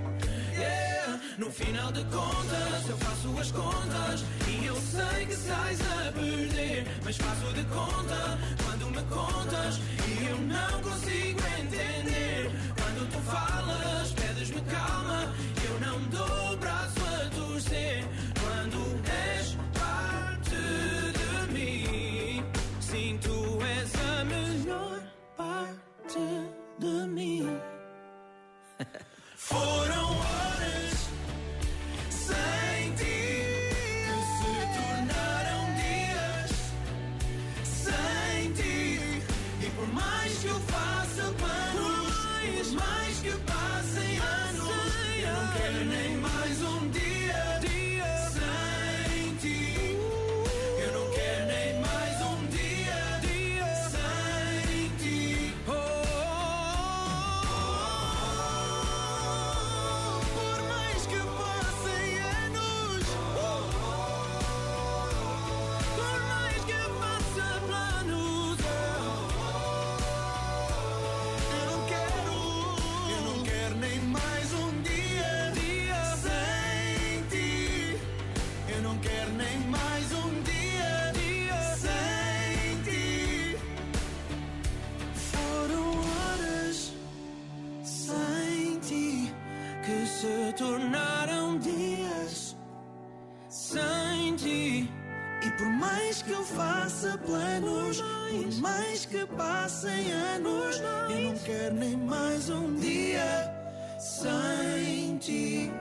Yeah. 0.53 1.19
No 1.37 1.49
final 1.51 1.91
de 1.91 2.03
contas, 2.05 2.89
eu 2.89 2.97
faço 2.97 3.39
as 3.39 3.51
contas 3.51 4.25
e 4.47 4.65
eu 4.65 4.75
sei 4.75 5.25
que 5.25 5.35
sais 5.35 5.79
a 5.81 6.11
perder. 6.11 6.85
Mas 7.03 7.15
faço 7.17 7.53
de 7.53 7.63
conta 7.65 8.37
quando 8.65 8.85
me 8.95 9.03
contas 9.03 9.79
eu 10.31 10.37
não 10.37 10.81
consigo 10.81 11.30
por 95.61 95.69
mais 95.69 96.23
que 96.23 96.31
eu 96.31 96.43
faça 96.43 97.17
planos, 97.19 98.01
por 98.01 98.61
mais 98.61 99.05
que 99.05 99.25
passem 99.27 100.11
anos, 100.11 100.81
eu 101.09 101.29
não 101.29 101.37
quero 101.37 101.75
nem 101.75 101.97
mais 101.97 102.49
um 102.49 102.75
dia 102.75 103.53
sem 103.99 105.17
ti. 105.19 105.71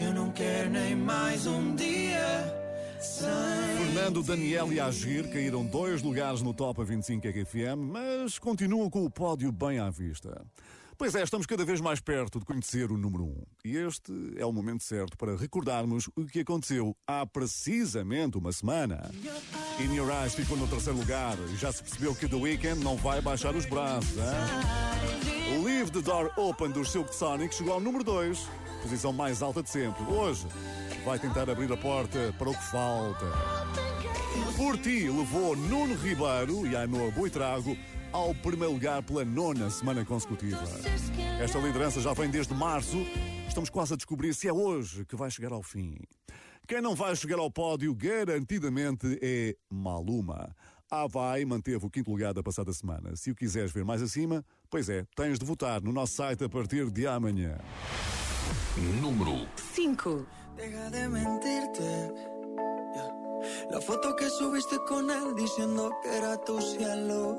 Eu 0.00 0.14
não 0.14 0.30
quero 0.30 0.70
nem 0.70 0.94
mais 0.94 1.46
um 1.48 1.74
dia 1.74 2.60
sem 3.00 3.86
Fernando, 3.86 4.22
Daniel 4.22 4.72
e 4.72 4.78
Agir 4.78 5.28
caíram 5.32 5.66
dois 5.66 6.00
lugares 6.00 6.40
no 6.40 6.54
Top 6.54 6.84
25 6.84 7.26
RFM, 7.26 7.78
mas 7.78 8.38
continuam 8.38 8.88
com 8.88 9.04
o 9.04 9.10
pódio 9.10 9.50
bem 9.50 9.80
à 9.80 9.90
vista. 9.90 10.46
Pois 11.02 11.16
é, 11.16 11.22
estamos 11.24 11.48
cada 11.48 11.64
vez 11.64 11.80
mais 11.80 11.98
perto 11.98 12.38
de 12.38 12.44
conhecer 12.44 12.92
o 12.92 12.96
número 12.96 13.24
1. 13.24 13.26
Um. 13.26 13.42
E 13.64 13.76
este 13.76 14.12
é 14.36 14.46
o 14.46 14.52
momento 14.52 14.84
certo 14.84 15.18
para 15.18 15.34
recordarmos 15.34 16.08
o 16.14 16.24
que 16.26 16.38
aconteceu 16.38 16.96
há 17.04 17.26
precisamente 17.26 18.38
uma 18.38 18.52
semana. 18.52 19.10
In 19.80 19.92
Your 19.96 20.08
Eyes 20.12 20.32
ficou 20.32 20.56
no 20.56 20.68
terceiro 20.68 20.96
lugar 20.96 21.36
e 21.52 21.56
já 21.56 21.72
se 21.72 21.82
percebeu 21.82 22.14
que 22.14 22.28
The 22.28 22.36
Weeknd 22.36 22.84
não 22.84 22.96
vai 22.96 23.20
baixar 23.20 23.52
os 23.56 23.66
braços. 23.66 24.16
Hein? 24.16 25.64
Leave 25.64 25.90
the 25.90 26.02
Door 26.02 26.30
Open 26.36 26.70
do 26.70 26.84
Silk 26.84 27.12
Sonic 27.12 27.52
chegou 27.52 27.72
ao 27.72 27.80
número 27.80 28.04
2, 28.04 28.38
posição 28.82 29.12
mais 29.12 29.42
alta 29.42 29.60
de 29.60 29.70
sempre. 29.70 30.04
Hoje 30.04 30.46
vai 31.04 31.18
tentar 31.18 31.50
abrir 31.50 31.72
a 31.72 31.76
porta 31.76 32.32
para 32.38 32.48
o 32.48 32.54
que 32.54 32.64
falta. 32.70 33.26
Por 34.56 34.78
ti 34.78 35.08
levou 35.08 35.56
Nuno 35.56 35.96
Ribeiro 35.96 36.64
e 36.64 36.76
Ainoa 36.76 37.10
Boitrago 37.10 37.76
ao 38.12 38.34
primeiro 38.34 38.74
lugar 38.74 39.02
pela 39.02 39.24
nona 39.24 39.70
semana 39.70 40.04
consecutiva. 40.04 40.62
Esta 41.40 41.58
liderança 41.58 42.00
já 42.00 42.12
vem 42.12 42.30
desde 42.30 42.54
março. 42.54 42.98
Estamos 43.48 43.70
quase 43.70 43.94
a 43.94 43.96
descobrir 43.96 44.34
se 44.34 44.46
é 44.46 44.52
hoje 44.52 45.04
que 45.04 45.16
vai 45.16 45.30
chegar 45.30 45.52
ao 45.52 45.62
fim. 45.62 45.96
Quem 46.68 46.80
não 46.80 46.94
vai 46.94 47.16
chegar 47.16 47.38
ao 47.38 47.50
pódio 47.50 47.94
garantidamente 47.94 49.18
é 49.20 49.56
Maluma. 49.70 50.54
A 50.90 51.06
Vai 51.06 51.44
manteve 51.46 51.86
o 51.86 51.90
quinto 51.90 52.10
lugar 52.10 52.34
da 52.34 52.42
passada 52.42 52.70
semana. 52.72 53.16
Se 53.16 53.30
o 53.30 53.34
quiseres 53.34 53.72
ver 53.72 53.84
mais 53.84 54.02
acima, 54.02 54.44
pois 54.68 54.90
é, 54.90 55.06
tens 55.16 55.38
de 55.38 55.44
votar 55.44 55.80
no 55.80 55.90
nosso 55.90 56.14
site 56.16 56.44
a 56.44 56.48
partir 56.50 56.90
de 56.90 57.06
amanhã. 57.06 57.58
Número 59.00 59.48
5. 59.74 60.26
Deja 60.54 60.90
de 60.90 61.08
mentirte. 61.08 62.12
La 63.70 63.80
foto 63.80 64.14
que 64.14 64.28
subiste 64.28 64.76
con 64.86 65.10
él 65.10 65.34
diciendo 65.34 65.90
que 66.02 66.16
era 66.16 66.36
tu 66.44 66.60
cielo. 66.60 67.38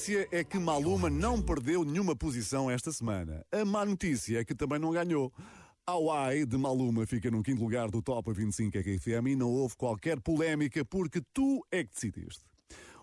notícia 0.00 0.26
é 0.32 0.42
que 0.42 0.58
Maluma 0.58 1.10
não 1.10 1.42
perdeu 1.42 1.84
nenhuma 1.84 2.16
posição 2.16 2.70
esta 2.70 2.90
semana. 2.90 3.44
A 3.52 3.66
má 3.66 3.84
notícia 3.84 4.40
é 4.40 4.44
que 4.44 4.54
também 4.54 4.78
não 4.78 4.92
ganhou. 4.92 5.30
Hawaii 5.86 6.46
de 6.46 6.56
Maluma 6.56 7.06
fica 7.06 7.30
no 7.30 7.42
quinto 7.42 7.62
lugar 7.62 7.90
do 7.90 8.00
Top 8.00 8.32
25 8.32 8.78
RFM 8.78 9.26
e 9.28 9.36
não 9.36 9.50
houve 9.50 9.76
qualquer 9.76 10.18
polémica 10.18 10.82
porque 10.86 11.20
tu 11.34 11.62
é 11.70 11.84
que 11.84 11.92
decidiste. 11.92 12.49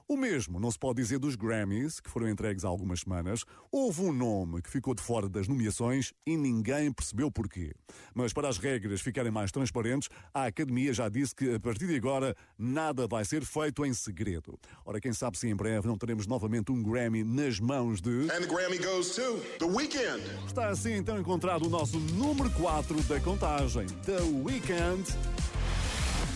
O 0.09 0.15
mesmo 0.15 0.57
não 0.57 0.71
se 0.71 0.79
pode 0.79 1.01
dizer 1.01 1.19
dos 1.19 1.35
Grammys, 1.35 1.99
que 1.99 2.09
foram 2.09 2.29
entregues 2.29 2.63
há 2.63 2.69
algumas 2.69 3.01
semanas. 3.01 3.43
Houve 3.69 4.03
um 4.03 4.13
nome 4.13 4.61
que 4.61 4.69
ficou 4.69 4.95
de 4.95 5.01
fora 5.01 5.27
das 5.27 5.49
nomeações 5.49 6.13
e 6.25 6.37
ninguém 6.37 6.93
percebeu 6.93 7.29
porquê. 7.29 7.75
Mas 8.15 8.31
para 8.31 8.47
as 8.47 8.57
regras 8.57 9.01
ficarem 9.01 9.33
mais 9.33 9.51
transparentes, 9.51 10.07
a 10.33 10.45
Academia 10.45 10.93
já 10.93 11.09
disse 11.09 11.35
que 11.35 11.55
a 11.55 11.59
partir 11.59 11.87
de 11.87 11.97
agora 11.97 12.33
nada 12.57 13.05
vai 13.05 13.25
ser 13.25 13.43
feito 13.43 13.85
em 13.85 13.93
segredo. 13.93 14.57
Ora, 14.85 15.01
quem 15.01 15.11
sabe 15.11 15.37
se 15.37 15.49
em 15.49 15.55
breve 15.55 15.85
não 15.89 15.97
teremos 15.97 16.25
novamente 16.25 16.71
um 16.71 16.81
Grammy 16.81 17.25
nas 17.25 17.59
mãos 17.59 17.99
de. 17.99 18.31
And 18.31 18.39
the 18.39 18.47
Grammy 18.47 18.77
goes 18.77 19.13
to 19.13 19.41
The 19.59 19.65
Weeknd. 19.65 20.23
Está 20.45 20.69
assim 20.69 20.93
então 20.93 21.19
encontrado 21.19 21.65
o 21.65 21.69
nosso 21.69 21.99
número 21.99 22.49
4 22.51 23.03
da 23.03 23.19
contagem, 23.19 23.85
The 24.05 24.21
Weeknd. 24.21 25.03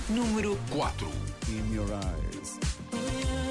Número 0.09 0.57
4. 0.71 1.07
In 1.47 1.73
Your 1.73 1.87
Eyes. 1.87 3.50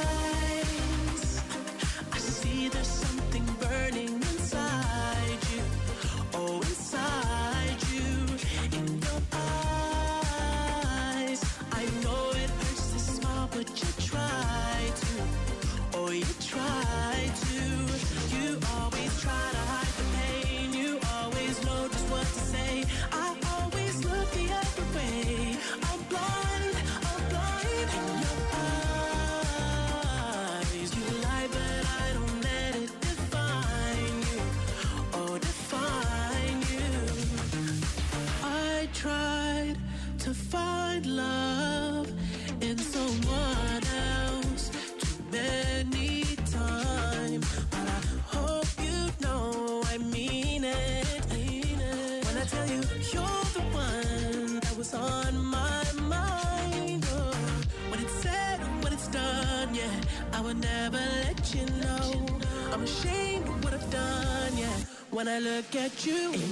at 65.81 66.05
you. 66.05 66.50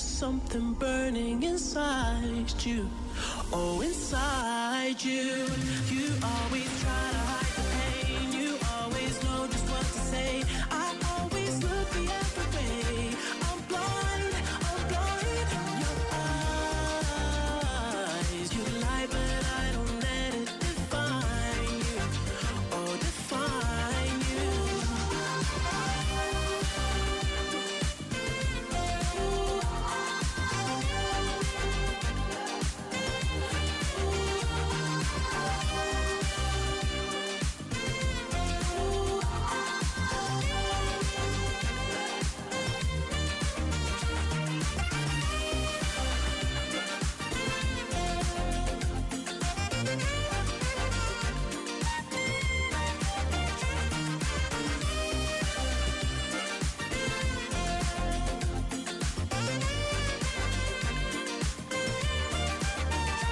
there's 0.00 0.08
something 0.08 0.72
burning 0.74 1.42
inside 1.42 2.52
you. 2.64 2.88
Oh, 3.52 3.82
inside 3.82 5.02
you. 5.04 5.46
You 5.88 6.08
always 6.24 6.69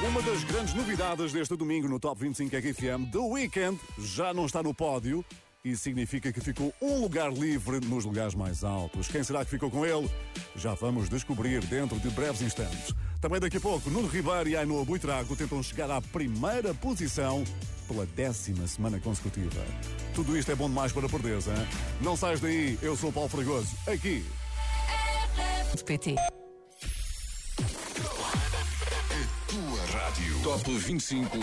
Uma 0.08 0.22
das 0.22 0.42
grandes 0.44 0.72
novidades 0.72 1.32
deste 1.34 1.54
domingo 1.54 1.86
no 1.86 2.00
Top 2.00 2.18
25 2.18 2.56
RFM, 2.56 3.12
The 3.12 3.18
Weekend 3.18 3.78
já 3.98 4.32
não 4.32 4.46
está 4.46 4.62
no 4.62 4.72
pódio 4.72 5.22
e 5.62 5.76
significa 5.76 6.32
que 6.32 6.40
ficou 6.40 6.72
um 6.80 7.02
lugar 7.02 7.30
livre 7.30 7.78
nos 7.84 8.06
lugares 8.06 8.34
mais 8.34 8.64
altos. 8.64 9.06
Quem 9.06 9.22
será 9.22 9.44
que 9.44 9.50
ficou 9.50 9.70
com 9.70 9.84
ele? 9.84 10.10
Já 10.56 10.72
vamos 10.72 11.10
descobrir 11.10 11.62
dentro 11.66 12.00
de 12.00 12.08
breves 12.08 12.40
instantes. 12.40 12.94
Também 13.20 13.38
daqui 13.38 13.58
a 13.58 13.60
pouco, 13.60 13.90
Nuno 13.90 14.08
Ribeiro 14.08 14.48
e 14.48 14.56
Ainoa 14.56 14.82
Buitrago 14.82 15.36
tentam 15.36 15.62
chegar 15.62 15.90
à 15.90 16.00
primeira 16.00 16.72
posição 16.72 17.44
pela 17.86 18.06
décima 18.06 18.66
semana 18.66 18.98
consecutiva. 18.98 19.62
Tudo 20.14 20.38
isto 20.38 20.50
é 20.50 20.54
bom 20.54 20.68
demais 20.70 20.90
para 20.90 21.06
perderes, 21.06 21.48
hein? 21.48 21.54
Não 22.00 22.16
sais 22.16 22.40
daí, 22.40 22.78
eu 22.80 22.96
sou 22.96 23.10
o 23.10 23.12
Paulo 23.12 23.28
Fragoso, 23.28 23.76
aqui. 23.86 24.24
PT. 25.84 26.16
Rádio. 30.08 30.42
Top 30.42 30.70
25. 30.70 31.38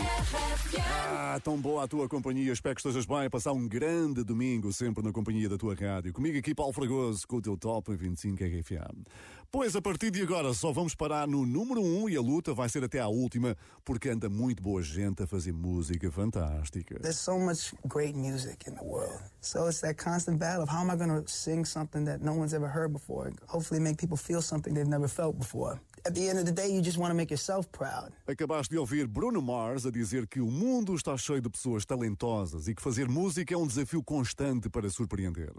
Ah, 0.79 1.39
tão 1.43 1.57
boa 1.57 1.83
a 1.83 1.87
tua 1.87 2.09
companhia. 2.09 2.51
Espero 2.51 2.73
que 2.73 2.81
estejas 2.81 3.05
bem 3.05 3.29
passar 3.29 3.51
um 3.51 3.67
grande 3.67 4.23
domingo 4.23 4.73
sempre 4.73 5.03
na 5.03 5.11
companhia 5.11 5.47
da 5.47 5.57
tua 5.57 5.75
rádio. 5.75 6.11
Comigo 6.11 6.37
aqui, 6.37 6.55
Paulo 6.55 6.73
Fragoso, 6.73 7.27
com 7.27 7.37
o 7.37 7.41
teu 7.41 7.55
Top 7.57 7.95
25 7.95 8.43
RFM. 8.43 9.05
Pois 9.51 9.75
a 9.75 9.81
partir 9.81 10.11
de 10.11 10.21
agora 10.21 10.53
só 10.53 10.71
vamos 10.71 10.93
parar 10.95 11.27
no 11.27 11.45
número 11.45 11.81
1 11.81 12.03
um, 12.03 12.09
e 12.09 12.17
a 12.17 12.21
luta 12.21 12.53
vai 12.53 12.67
ser 12.67 12.83
até 12.83 12.99
à 12.99 13.07
última, 13.07 13.55
porque 13.83 14.09
anda 14.09 14.29
muito 14.29 14.61
boa 14.61 14.81
gente 14.81 15.23
a 15.23 15.27
fazer 15.27 15.53
música 15.53 16.11
fantástica. 16.11 16.99
There's 16.99 17.17
so 17.17 17.39
much 17.39 17.73
great 17.87 18.15
music 18.15 18.69
in 18.69 18.75
the 18.75 18.83
world. 18.83 19.21
So 19.41 19.67
it's 19.67 19.81
that 19.81 19.95
constant 19.95 20.37
battle 20.39 20.63
of 20.63 20.69
how 20.69 20.81
am 20.81 20.89
I 20.89 20.97
going 20.97 21.23
to 21.23 21.29
sing 21.31 21.65
something 21.65 22.05
that 22.05 22.21
no 22.21 22.33
one's 22.33 22.53
ever 22.53 22.67
heard 22.67 22.91
before? 22.91 23.31
Hopefully 23.47 23.79
make 23.79 23.97
people 23.97 24.17
feel 24.17 24.41
something 24.41 24.73
they've 24.73 24.89
never 24.89 25.07
felt 25.07 25.37
before. 25.37 25.79
At 26.05 26.13
the 26.13 26.29
end 26.29 26.37
of 26.37 26.45
the 26.45 26.51
day, 26.51 26.69
you 26.69 26.83
just 26.83 26.99
want 26.99 27.09
to 27.11 27.15
make 27.15 27.31
yourself 27.31 27.67
proud. 27.71 28.11
Acabaste 28.27 28.69
de 28.69 28.77
ouvir 28.77 29.07
Bruno 29.07 29.41
Mars 29.41 29.85
a 29.85 29.91
dizer 29.91 30.27
que 30.27 30.39
o 30.39 30.51
mundo 30.51 30.93
está 30.93 31.17
cheio 31.17 31.41
de 31.41 31.49
pessoas 31.49 31.83
talentosas 31.83 32.67
e 32.67 32.75
que 32.75 32.81
fazer 32.81 33.07
música 33.09 33.55
é 33.55 33.57
um 33.57 33.65
desafio 33.65 34.03
constante 34.03 34.69
para 34.69 34.87
surpreender. 34.89 35.51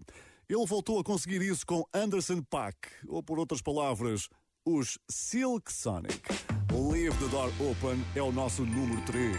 Ele 0.48 0.64
voltou 0.64 1.00
a 1.00 1.04
conseguir 1.04 1.42
isso 1.42 1.66
com 1.66 1.84
Anderson 1.92 2.40
Paak, 2.40 2.76
ou 3.08 3.20
por 3.20 3.36
outras 3.36 3.60
palavras, 3.60 4.28
os 4.64 4.96
Silk 5.10 5.72
Sonic. 5.72 6.22
Leave 6.72 7.16
the 7.18 7.26
Door 7.28 7.50
Open 7.68 8.04
é 8.14 8.22
o 8.22 8.30
nosso 8.30 8.64
número 8.64 9.00
3. 9.06 9.36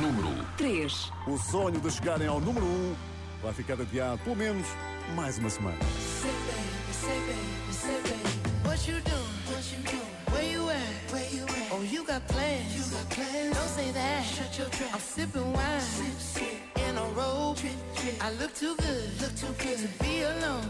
Número 0.00 0.46
3. 0.56 1.12
O 1.26 1.36
sonho 1.36 1.78
de 1.78 1.90
chegarem 1.90 2.26
ao 2.26 2.40
número 2.40 2.64
1 2.64 2.96
vai 3.42 3.52
ficar 3.52 3.78
adiado 3.78 4.22
pelo 4.22 4.34
menos 4.36 4.66
mais 5.14 5.36
uma 5.36 5.50
semana. 5.50 5.76
Say 6.22 6.30
baby, 6.30 6.94
say 6.94 7.20
baby, 7.20 7.74
say 7.74 8.00
baby. 8.00 8.66
What 8.66 8.90
you 8.90 8.98
doing? 9.02 9.34
What 9.50 9.70
you 9.70 9.82
doing? 9.82 10.14
Where 10.32 10.52
you 10.52 10.70
at? 10.70 11.12
Where 11.12 11.34
you 11.34 11.44
at? 11.44 11.70
Oh, 11.70 11.82
you 11.82 12.02
got 12.06 12.26
plans. 12.28 12.74
You 12.74 12.96
got 12.96 13.10
plans. 13.10 13.54
Don't 13.54 13.68
say 13.68 13.92
that. 13.92 14.24
Shut 14.24 14.58
your 14.58 14.68
trap. 14.70 14.94
I'm 14.94 15.00
sipping 15.00 15.52
wine. 15.52 15.80
Sip, 15.80 16.18
sip. 16.18 16.63
In 16.94 17.00
a 17.00 17.06
robe. 17.06 17.56
Trip. 17.56 18.14
I 18.20 18.30
look 18.38 18.54
too 18.54 18.76
good. 18.76 19.20
Look 19.20 19.34
too 19.34 19.52
good 19.58 19.78
to 19.78 19.88
be 20.04 20.22
alone. 20.22 20.68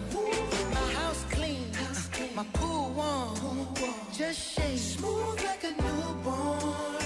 My 0.73 0.93
house 0.93 1.23
clean. 1.31 1.67
My. 2.35 2.45
Pool 2.55 2.93
warm. 2.97 3.69
Just 4.11 4.41
shake. 4.41 4.79
Smooth 4.79 5.45
like 5.45 5.65
a 5.65 5.73
newborn. 5.83 7.04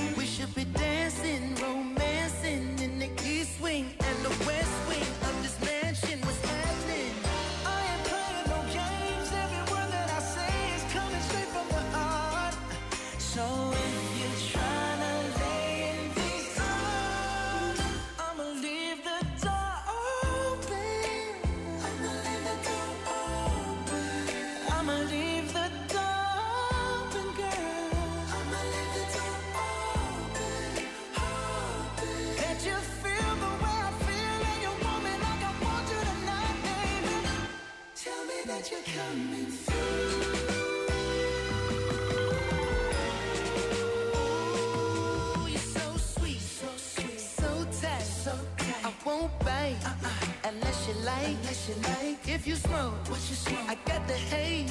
Unless 51.36 51.68
you 51.68 51.74
like. 51.74 51.88
Unless 51.88 52.02
you 52.02 52.06
like. 52.08 52.28
If 52.28 52.46
you 52.46 52.56
smoke, 52.56 52.94
what 53.08 53.20
you 53.28 53.36
smoke? 53.36 53.68
I 53.68 53.76
got 53.84 54.06
the 54.08 54.14
haze. 54.14 54.70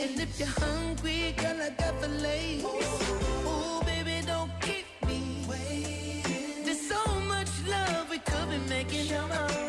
And 0.00 0.20
if 0.20 0.38
you're 0.38 0.48
hungry, 0.48 1.34
girl, 1.36 1.60
I 1.60 1.70
got 1.70 2.00
the 2.00 2.08
lace. 2.08 2.64
Ooh, 2.64 3.82
baby, 3.84 4.26
don't 4.26 4.50
keep 4.60 4.86
me 5.06 5.44
waiting. 5.48 6.64
There's 6.64 6.88
so 6.88 7.02
much 7.28 7.50
love 7.66 8.10
we 8.10 8.18
could 8.18 8.50
be 8.50 8.58
making. 8.68 9.16
I'm 9.16 9.28
talking 9.28 9.65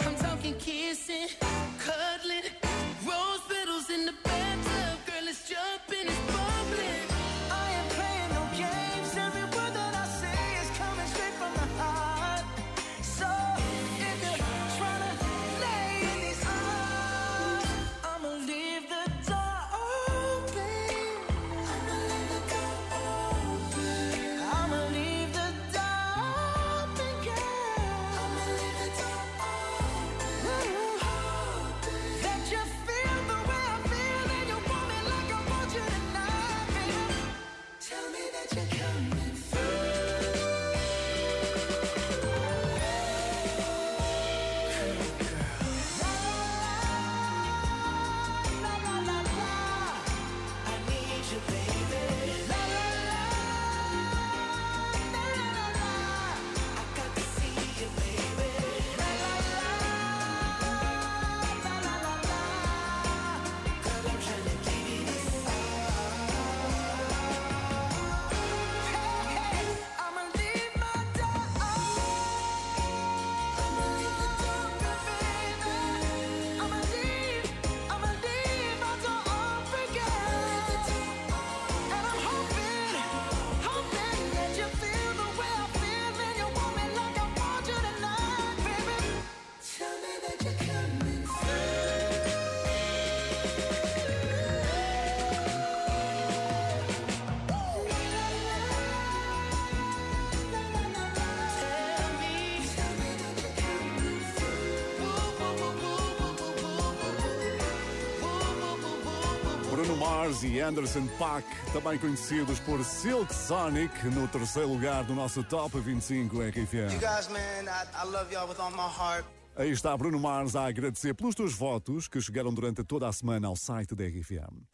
Mars 110.27 110.43
e 110.43 110.59
Anderson 110.59 111.07
Paak, 111.17 111.47
também 111.71 111.97
conhecidos 111.97 112.59
por 112.59 112.83
Silk 112.83 113.33
Sonic, 113.33 114.07
no 114.07 114.27
terceiro 114.27 114.67
lugar 114.67 115.05
do 115.05 115.15
nosso 115.15 115.41
Top 115.41 115.79
25 115.79 116.35
You 116.35 116.49
RFM. 116.49 116.99
guys, 116.99 117.29
man, 117.29 117.63
I, 117.63 117.87
I 117.95 118.11
love 118.11 118.33
y'all 118.33 118.45
with 118.45 118.59
all 118.59 118.71
my 118.71 118.89
heart. 118.89 119.25
Aí 119.55 119.71
está 119.71 119.95
Bruno 119.95 120.19
Mars 120.19 120.53
a 120.53 120.67
agradecer 120.67 121.13
pelos 121.13 121.33
teus 121.33 121.53
votos 121.53 122.09
que 122.09 122.19
chegaram 122.19 122.53
durante 122.53 122.83
toda 122.83 123.07
a 123.07 123.13
semana 123.13 123.47
ao 123.47 123.55
site 123.55 123.95
da 123.95 124.03
RFM. 124.03 124.65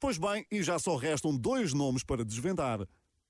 Pois 0.00 0.16
bem, 0.16 0.46
e 0.50 0.62
já 0.62 0.78
só 0.78 0.96
restam 0.96 1.36
dois 1.36 1.74
nomes 1.74 2.02
para 2.02 2.24
desvendar. 2.24 2.80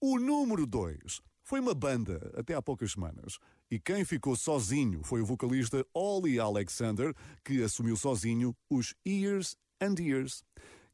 O 0.00 0.20
número 0.20 0.64
2 0.64 1.20
foi 1.42 1.58
uma 1.58 1.74
banda 1.74 2.32
até 2.36 2.54
há 2.54 2.62
poucas 2.62 2.92
semanas. 2.92 3.38
E 3.68 3.80
quem 3.80 4.04
ficou 4.04 4.36
sozinho 4.36 5.02
foi 5.02 5.20
o 5.20 5.26
vocalista 5.26 5.84
Ollie 5.92 6.38
Alexander, 6.38 7.12
que 7.44 7.60
assumiu 7.60 7.96
sozinho 7.96 8.54
os 8.70 8.94
Years 9.04 9.56
and 9.80 9.96
Years. 9.98 10.44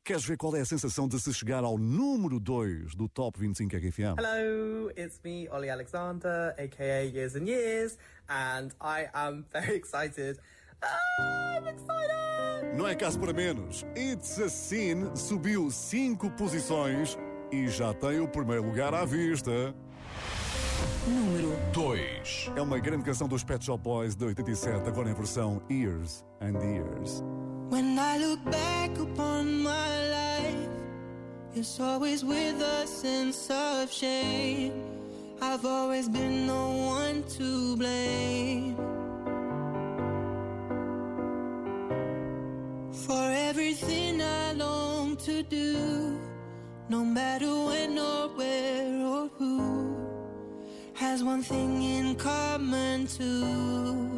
Queres 0.09 0.25
ver 0.25 0.39
qual 0.39 0.57
é 0.57 0.61
a 0.63 0.65
sensação 0.65 1.07
de 1.07 1.21
se 1.21 1.35
chegar 1.35 1.63
ao 1.63 1.77
número 1.77 2.41
2 2.41 2.95
do 2.95 3.11
Top 3.11 3.39
25 3.39 3.77
RFM? 3.77 4.17
Hello, 4.19 4.91
it's 4.97 5.21
me, 5.23 5.47
Ollie 5.51 5.69
Alexander, 5.69 6.55
aka 6.59 7.05
Years 7.05 7.37
and 7.37 7.45
Years, 7.47 7.99
and 8.27 8.71
I 8.81 9.11
am 9.13 9.45
very 9.53 9.77
excited. 9.77 10.39
Ah, 10.81 11.59
I'm 11.59 11.69
excited! 11.69 12.75
Não 12.75 12.89
é 12.89 12.95
caso 12.95 13.21
para 13.21 13.35
menos. 13.35 13.85
It's 13.95 14.39
a 14.39 14.49
Sin 14.49 15.15
subiu 15.15 15.71
5 15.71 16.31
posições 16.39 17.19
e 17.53 17.69
já 17.69 17.93
tem 17.93 18.19
o 18.21 18.29
primeiro 18.29 18.65
lugar 18.65 18.95
à 18.95 19.05
vista. 19.05 19.75
Número 21.07 21.53
2 21.75 22.53
É 22.57 22.63
uma 22.63 22.79
grande 22.79 23.05
canção 23.05 23.29
dos 23.29 23.45
Pet 23.45 23.63
Shop 23.63 23.83
Boys 23.85 24.17
de 24.17 24.25
87, 24.25 24.89
agora 24.89 25.11
em 25.11 25.15
versão 25.15 25.61
Years 25.71 26.25
and 26.41 26.59
Years. 26.65 27.23
When 27.69 27.99
I 27.99 28.17
look 28.17 28.43
back 28.47 28.99
upon 28.99 29.63
my 29.63 30.09
life, 30.09 30.69
it's 31.55 31.79
always 31.79 32.25
with 32.25 32.63
a 32.63 32.87
sense 32.87 33.51
of 33.51 33.93
shame. 33.93 34.73
I've 35.43 35.67
always 35.67 36.09
been 36.09 36.47
the 36.47 36.55
one 36.55 37.25
to 37.37 37.77
blame. 37.77 38.77
For 42.91 43.33
everything 43.49 44.23
I 44.23 44.53
long 44.53 45.17
to 45.19 45.43
do, 45.43 46.19
no 46.89 47.05
matter 47.05 47.53
when 47.67 47.99
or 47.99 48.29
where 48.29 49.07
or 49.07 49.29
who, 49.37 49.95
has 50.95 51.23
one 51.23 51.43
thing 51.43 51.83
in 51.83 52.15
common 52.15 53.07
too. 53.07 54.18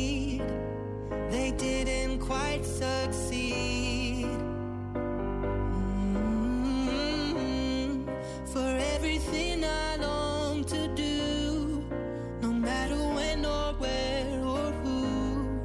They 1.31 1.51
didn't 1.51 2.19
quite 2.19 2.65
succeed. 2.65 4.27
Mm, 7.25 8.05
For 8.53 8.69
everything 8.95 9.63
I 9.63 9.95
long 9.95 10.65
to 10.65 10.87
do, 10.95 11.83
no 12.41 12.51
matter 12.51 12.97
when 12.97 13.45
or 13.45 13.73
where 13.83 14.43
or 14.43 14.71
who, 14.83 15.61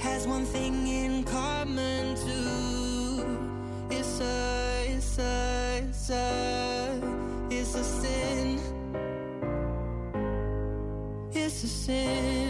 has 0.00 0.26
one 0.26 0.44
thing 0.46 0.88
in 0.88 1.22
common 1.24 2.16
too. 2.16 3.38
It's 3.90 4.20
a, 4.20 4.86
it's 4.96 5.18
a, 5.20 5.82
it's 5.88 6.10
a, 6.10 7.00
it's 7.50 7.74
a 7.76 7.84
sin. 7.84 8.60
It's 11.32 11.62
a 11.64 11.68
sin. 11.68 12.49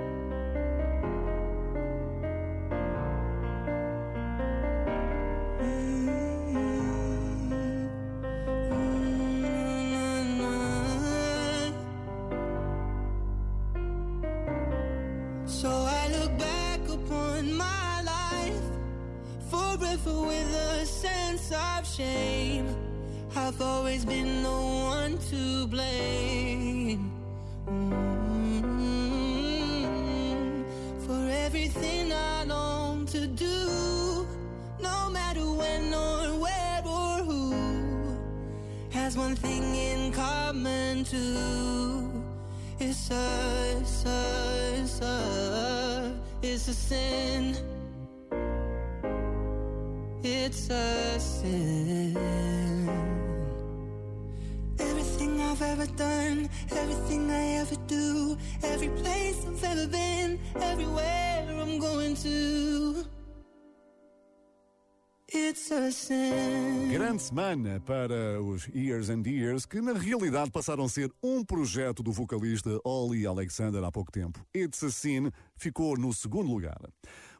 Semana 67.31 67.79
para 67.85 68.41
os 68.41 68.67
Years 68.75 69.09
and 69.09 69.23
Years, 69.25 69.65
que 69.65 69.79
na 69.79 69.93
realidade 69.93 70.51
passaram 70.51 70.83
a 70.83 70.89
ser 70.89 71.09
um 71.23 71.45
projeto 71.45 72.03
do 72.03 72.11
vocalista 72.11 72.77
Ollie 72.83 73.25
Alexander 73.25 73.81
há 73.85 73.89
pouco 73.89 74.11
tempo. 74.11 74.45
It's 74.53 74.83
a 74.83 74.91
Sin 74.91 75.31
ficou 75.55 75.97
no 75.97 76.13
segundo 76.13 76.51
lugar. 76.51 76.77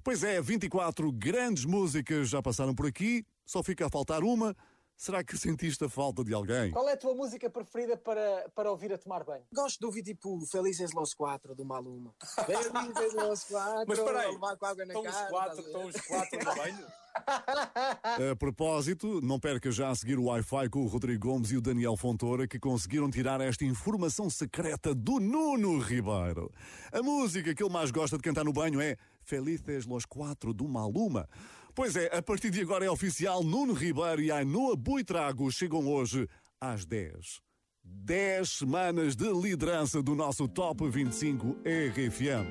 Pois 0.02 0.24
é, 0.24 0.42
24 0.42 1.12
grandes 1.12 1.66
músicas 1.66 2.30
já 2.30 2.42
passaram 2.42 2.74
por 2.74 2.86
aqui, 2.86 3.26
só 3.46 3.62
fica 3.62 3.86
a 3.86 3.89
faltar 3.89 4.24
uma. 4.24 4.56
Será 5.02 5.24
que 5.24 5.36
sentiste 5.36 5.84
a 5.84 5.89
falta 5.89 6.24
de 6.24 6.32
alguém? 6.32 6.70
Qual 6.70 6.88
é 6.88 6.93
a 6.93 6.97
tua 6.97 7.16
música 7.16 7.49
preferida 7.49 7.97
para, 7.97 8.47
para 8.54 8.70
ouvir 8.70 8.93
a 8.93 8.99
tomar 8.99 9.24
banho? 9.24 9.41
Gosto 9.52 9.80
de 9.80 9.86
ouvir 9.88 10.04
tipo 10.04 10.39
Felizes 10.45 10.93
Los 10.93 11.16
Quatro 11.16 11.56
do 11.56 11.66
Maluma. 11.66 12.14
Felizes 12.45 13.16
Los 13.16 13.45
Quatro. 13.45 13.86
Mas 13.88 13.97
espera 13.97 14.30
estão 14.30 15.02
os 15.02 15.22
quatro, 15.28 15.56
ver? 15.56 15.64
estão 15.64 15.86
os 15.88 16.02
quatro 16.02 16.45
no 16.45 16.56
banho? 16.56 16.86
A 18.32 18.36
propósito, 18.38 19.20
não 19.22 19.39
perca 19.39 19.72
já 19.72 19.89
a 19.89 19.95
seguir 19.95 20.20
o 20.20 20.26
Wi-Fi 20.26 20.70
com 20.70 20.84
o 20.84 20.88
Rodrigo 20.88 21.28
Gomes 21.28 21.49
e 21.52 21.58
o 21.58 21.62
Daniel 21.62 21.97
Fontoura 21.97 22.47
que 22.47 22.60
conseguiram 22.60 23.10
tirar 23.10 23.41
esta 23.41 23.66
informação 23.66 24.30
secreta 24.30 24.93
do 24.93 25.20
Nuno 25.20 25.80
Ribeiro. 25.80 26.52
A 26.91 27.02
música 27.02 27.56
que 27.56 27.64
ele 27.64 27.74
mais 27.74 27.89
gosta 27.89 28.18
de 28.18 28.24
cantar 28.24 28.45
no 28.45 28.54
banho 28.54 28.80
é 28.80 28.97
Felices 29.24 29.88
Los 29.88 30.06
Quatro 30.06 30.54
do 30.54 30.68
Maluma. 30.68 31.28
Pois 31.74 31.95
é, 31.95 32.15
a 32.15 32.22
partir 32.22 32.49
de 32.49 32.61
agora 32.61 32.84
é 32.86 32.89
oficial, 32.89 33.43
Nuno 33.43 33.74
Ribeiro 33.74 34.22
e 34.22 34.32
Ainoa 34.32 34.76
Buitrago 34.76 35.49
chegam 35.51 35.88
hoje 35.88 36.28
às 36.59 36.86
10. 36.86 37.39
10 37.84 38.49
semanas 38.49 39.15
de 39.15 39.32
liderança 39.32 40.01
do 40.03 40.13
nosso 40.13 40.47
Top 40.47 40.88
25 40.88 41.57
RFM. 41.65 42.47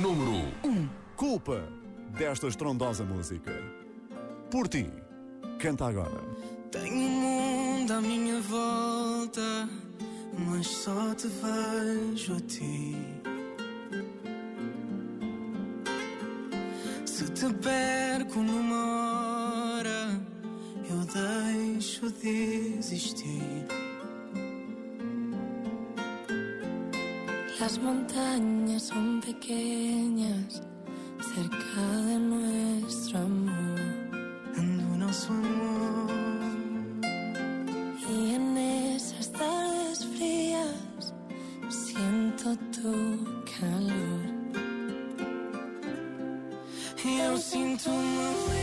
Número 0.00 0.52
1. 0.64 0.88
Culpa 1.16 1.68
desta 2.18 2.48
estrondosa 2.48 3.04
música. 3.04 3.52
Por 4.50 4.66
ti, 4.66 4.90
canta 5.58 5.86
agora. 5.86 6.24
Tenho 6.72 6.94
um 6.94 7.10
mundo 7.10 7.92
à 7.92 8.00
minha 8.00 8.40
volta, 8.40 9.68
mas 10.38 10.66
só 10.66 11.14
te 11.14 11.28
vejo 11.28 12.36
a 12.36 12.40
ti. 12.40 13.09
Te 17.40 17.48
perco 17.54 18.38
numa 18.40 19.78
hora, 19.78 20.20
eu 20.90 21.00
deixo 21.06 22.10
de 22.10 22.76
existir. 22.78 23.66
Las 27.58 27.78
montañas 27.78 28.82
son 28.82 29.22
pequeñas 29.22 30.62
cerca 31.32 31.82
de 32.08 32.18
nuestro 32.18 33.18
amor. 33.20 33.80
do 34.54 34.96
nosso 34.98 35.32
amor. 35.32 36.10
Y 38.06 38.34
en 38.34 38.58
esas 38.94 39.32
tardes 39.32 40.04
frías 40.12 41.14
siento 41.70 42.54
tu 42.70 42.92
calor. 43.58 44.19
Eu 47.02 47.38
sinto-me 47.38 47.96
livre 47.96 48.59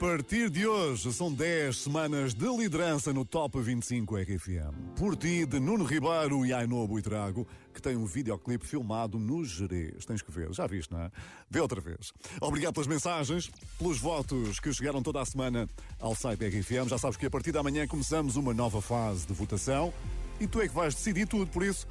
partir 0.00 0.48
de 0.48 0.66
hoje, 0.66 1.12
são 1.12 1.30
10 1.30 1.76
semanas 1.76 2.32
de 2.32 2.46
liderança 2.56 3.12
no 3.12 3.22
Top 3.22 3.60
25 3.60 4.16
RFM. 4.16 4.96
Por 4.96 5.14
ti, 5.14 5.44
de 5.44 5.60
Nuno 5.60 5.84
Ribeiro 5.84 6.46
e 6.46 6.54
Ainhoa 6.54 6.86
Buitrago, 6.86 7.46
que 7.74 7.82
tem 7.82 7.98
um 7.98 8.06
videoclipe 8.06 8.66
filmado 8.66 9.18
no 9.18 9.44
Jerez. 9.44 10.06
Tens 10.06 10.22
que 10.22 10.32
ver, 10.32 10.50
já 10.54 10.66
viste, 10.66 10.90
não 10.90 11.02
é? 11.02 11.10
Vê 11.50 11.60
outra 11.60 11.82
vez. 11.82 12.14
Obrigado 12.40 12.72
pelas 12.72 12.86
mensagens, 12.86 13.50
pelos 13.76 13.98
votos 14.00 14.58
que 14.58 14.72
chegaram 14.72 15.02
toda 15.02 15.20
a 15.20 15.24
semana 15.26 15.68
ao 16.00 16.14
site 16.14 16.46
RFM. 16.46 16.88
Já 16.88 16.96
sabes 16.96 17.18
que 17.18 17.26
a 17.26 17.30
partir 17.30 17.52
da 17.52 17.62
manhã 17.62 17.86
começamos 17.86 18.36
uma 18.36 18.54
nova 18.54 18.80
fase 18.80 19.26
de 19.26 19.34
votação 19.34 19.92
e 20.40 20.46
tu 20.46 20.62
é 20.62 20.68
que 20.68 20.74
vais 20.74 20.94
decidir 20.94 21.28
tudo, 21.28 21.50
por 21.50 21.62
isso, 21.62 21.86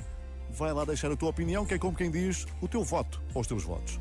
vai 0.49 0.74
lá 0.74 0.84
deixar 0.84 1.12
a 1.12 1.16
tua 1.16 1.30
opinião, 1.30 1.64
que 1.64 1.76
é 1.76 1.78
como 1.78 1.95
quem 1.95 2.10
diz 2.10 2.47
o 2.60 2.68
teu 2.68 2.84
voto 2.84 3.22
ou 3.36 3.41
os 3.41 3.47
teus 3.47 3.64
votos. 3.64 3.99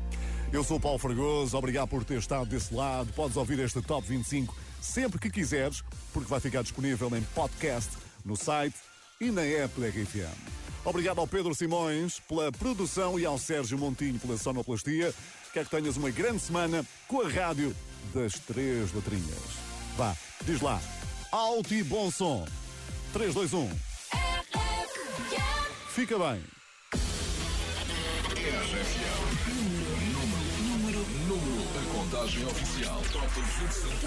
Eu 0.51 0.63
sou 0.63 0.77
o 0.77 0.79
Paulo 0.79 0.97
Fragoso, 0.97 1.55
obrigado 1.55 1.87
por 1.89 2.03
ter 2.03 2.17
estado 2.17 2.47
desse 2.47 2.73
lado. 2.73 3.13
Podes 3.13 3.37
ouvir 3.37 3.59
este 3.59 3.81
Top 3.83 4.07
25 4.07 4.55
sempre 4.81 5.19
que 5.19 5.29
quiseres, 5.29 5.83
porque 6.11 6.27
vai 6.27 6.39
ficar 6.39 6.63
disponível 6.63 7.15
em 7.15 7.21
podcast, 7.35 7.91
no 8.25 8.35
site 8.35 8.75
e 9.21 9.29
na 9.29 9.43
app 9.43 9.79
da 9.79 9.87
RFM. 9.87 10.35
Obrigado 10.83 11.19
ao 11.19 11.27
Pedro 11.27 11.53
Simões 11.53 12.19
pela 12.21 12.51
produção 12.51 13.19
e 13.19 13.25
ao 13.25 13.37
Sérgio 13.37 13.77
Montinho 13.77 14.17
pela 14.17 14.37
sonoplastia. 14.37 15.13
Quero 15.53 15.65
que 15.65 15.75
tenhas 15.75 15.97
uma 15.97 16.09
grande 16.09 16.39
semana 16.39 16.83
com 17.07 17.21
a 17.21 17.29
rádio 17.29 17.75
das 18.13 18.33
três 18.39 18.91
letrinhas. 18.91 19.37
Vá, 19.95 20.15
diz 20.45 20.61
lá, 20.61 20.81
alto 21.31 21.75
e 21.75 21.83
bom 21.83 22.09
som. 22.09 22.47
3, 23.13 23.33
2, 23.35 23.53
1. 23.53 23.69
Fica 25.89 26.17
bem. 26.17 26.43
Número, 28.39 29.08
a 32.19 32.21
contagem 32.21 32.45
oficial. 32.45 33.01
Top 33.13 33.27
25. 33.33 33.99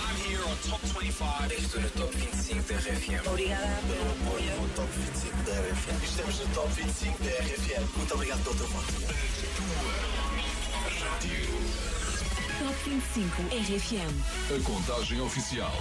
I'm 0.00 0.16
here 0.24 0.40
on 0.44 0.56
Top 0.66 0.80
25. 0.80 1.52
Estou 1.52 1.80
no 1.80 1.90
Top 1.90 2.16
25 2.16 2.62
da 2.62 2.74
RFM. 2.78 3.28
Obrigada 3.28 3.82
pelo 3.86 4.10
apoio 4.12 4.56
no 4.56 4.68
Top 4.70 4.88
25 4.96 5.36
da 5.44 5.52
RFM. 5.52 6.04
Estamos 6.04 6.38
no 6.38 6.46
Top 6.54 6.68
25 6.68 7.22
da 7.22 7.30
RFM. 7.30 7.96
Muito 7.96 8.14
obrigado 8.14 8.42
pelo 8.44 8.56
teu 8.56 8.66
voto. 8.68 8.92
Top 12.58 12.76
25 12.86 13.42
RFM. 13.52 14.12
A 14.56 14.62
contagem 14.64 15.20
oficial. 15.20 15.72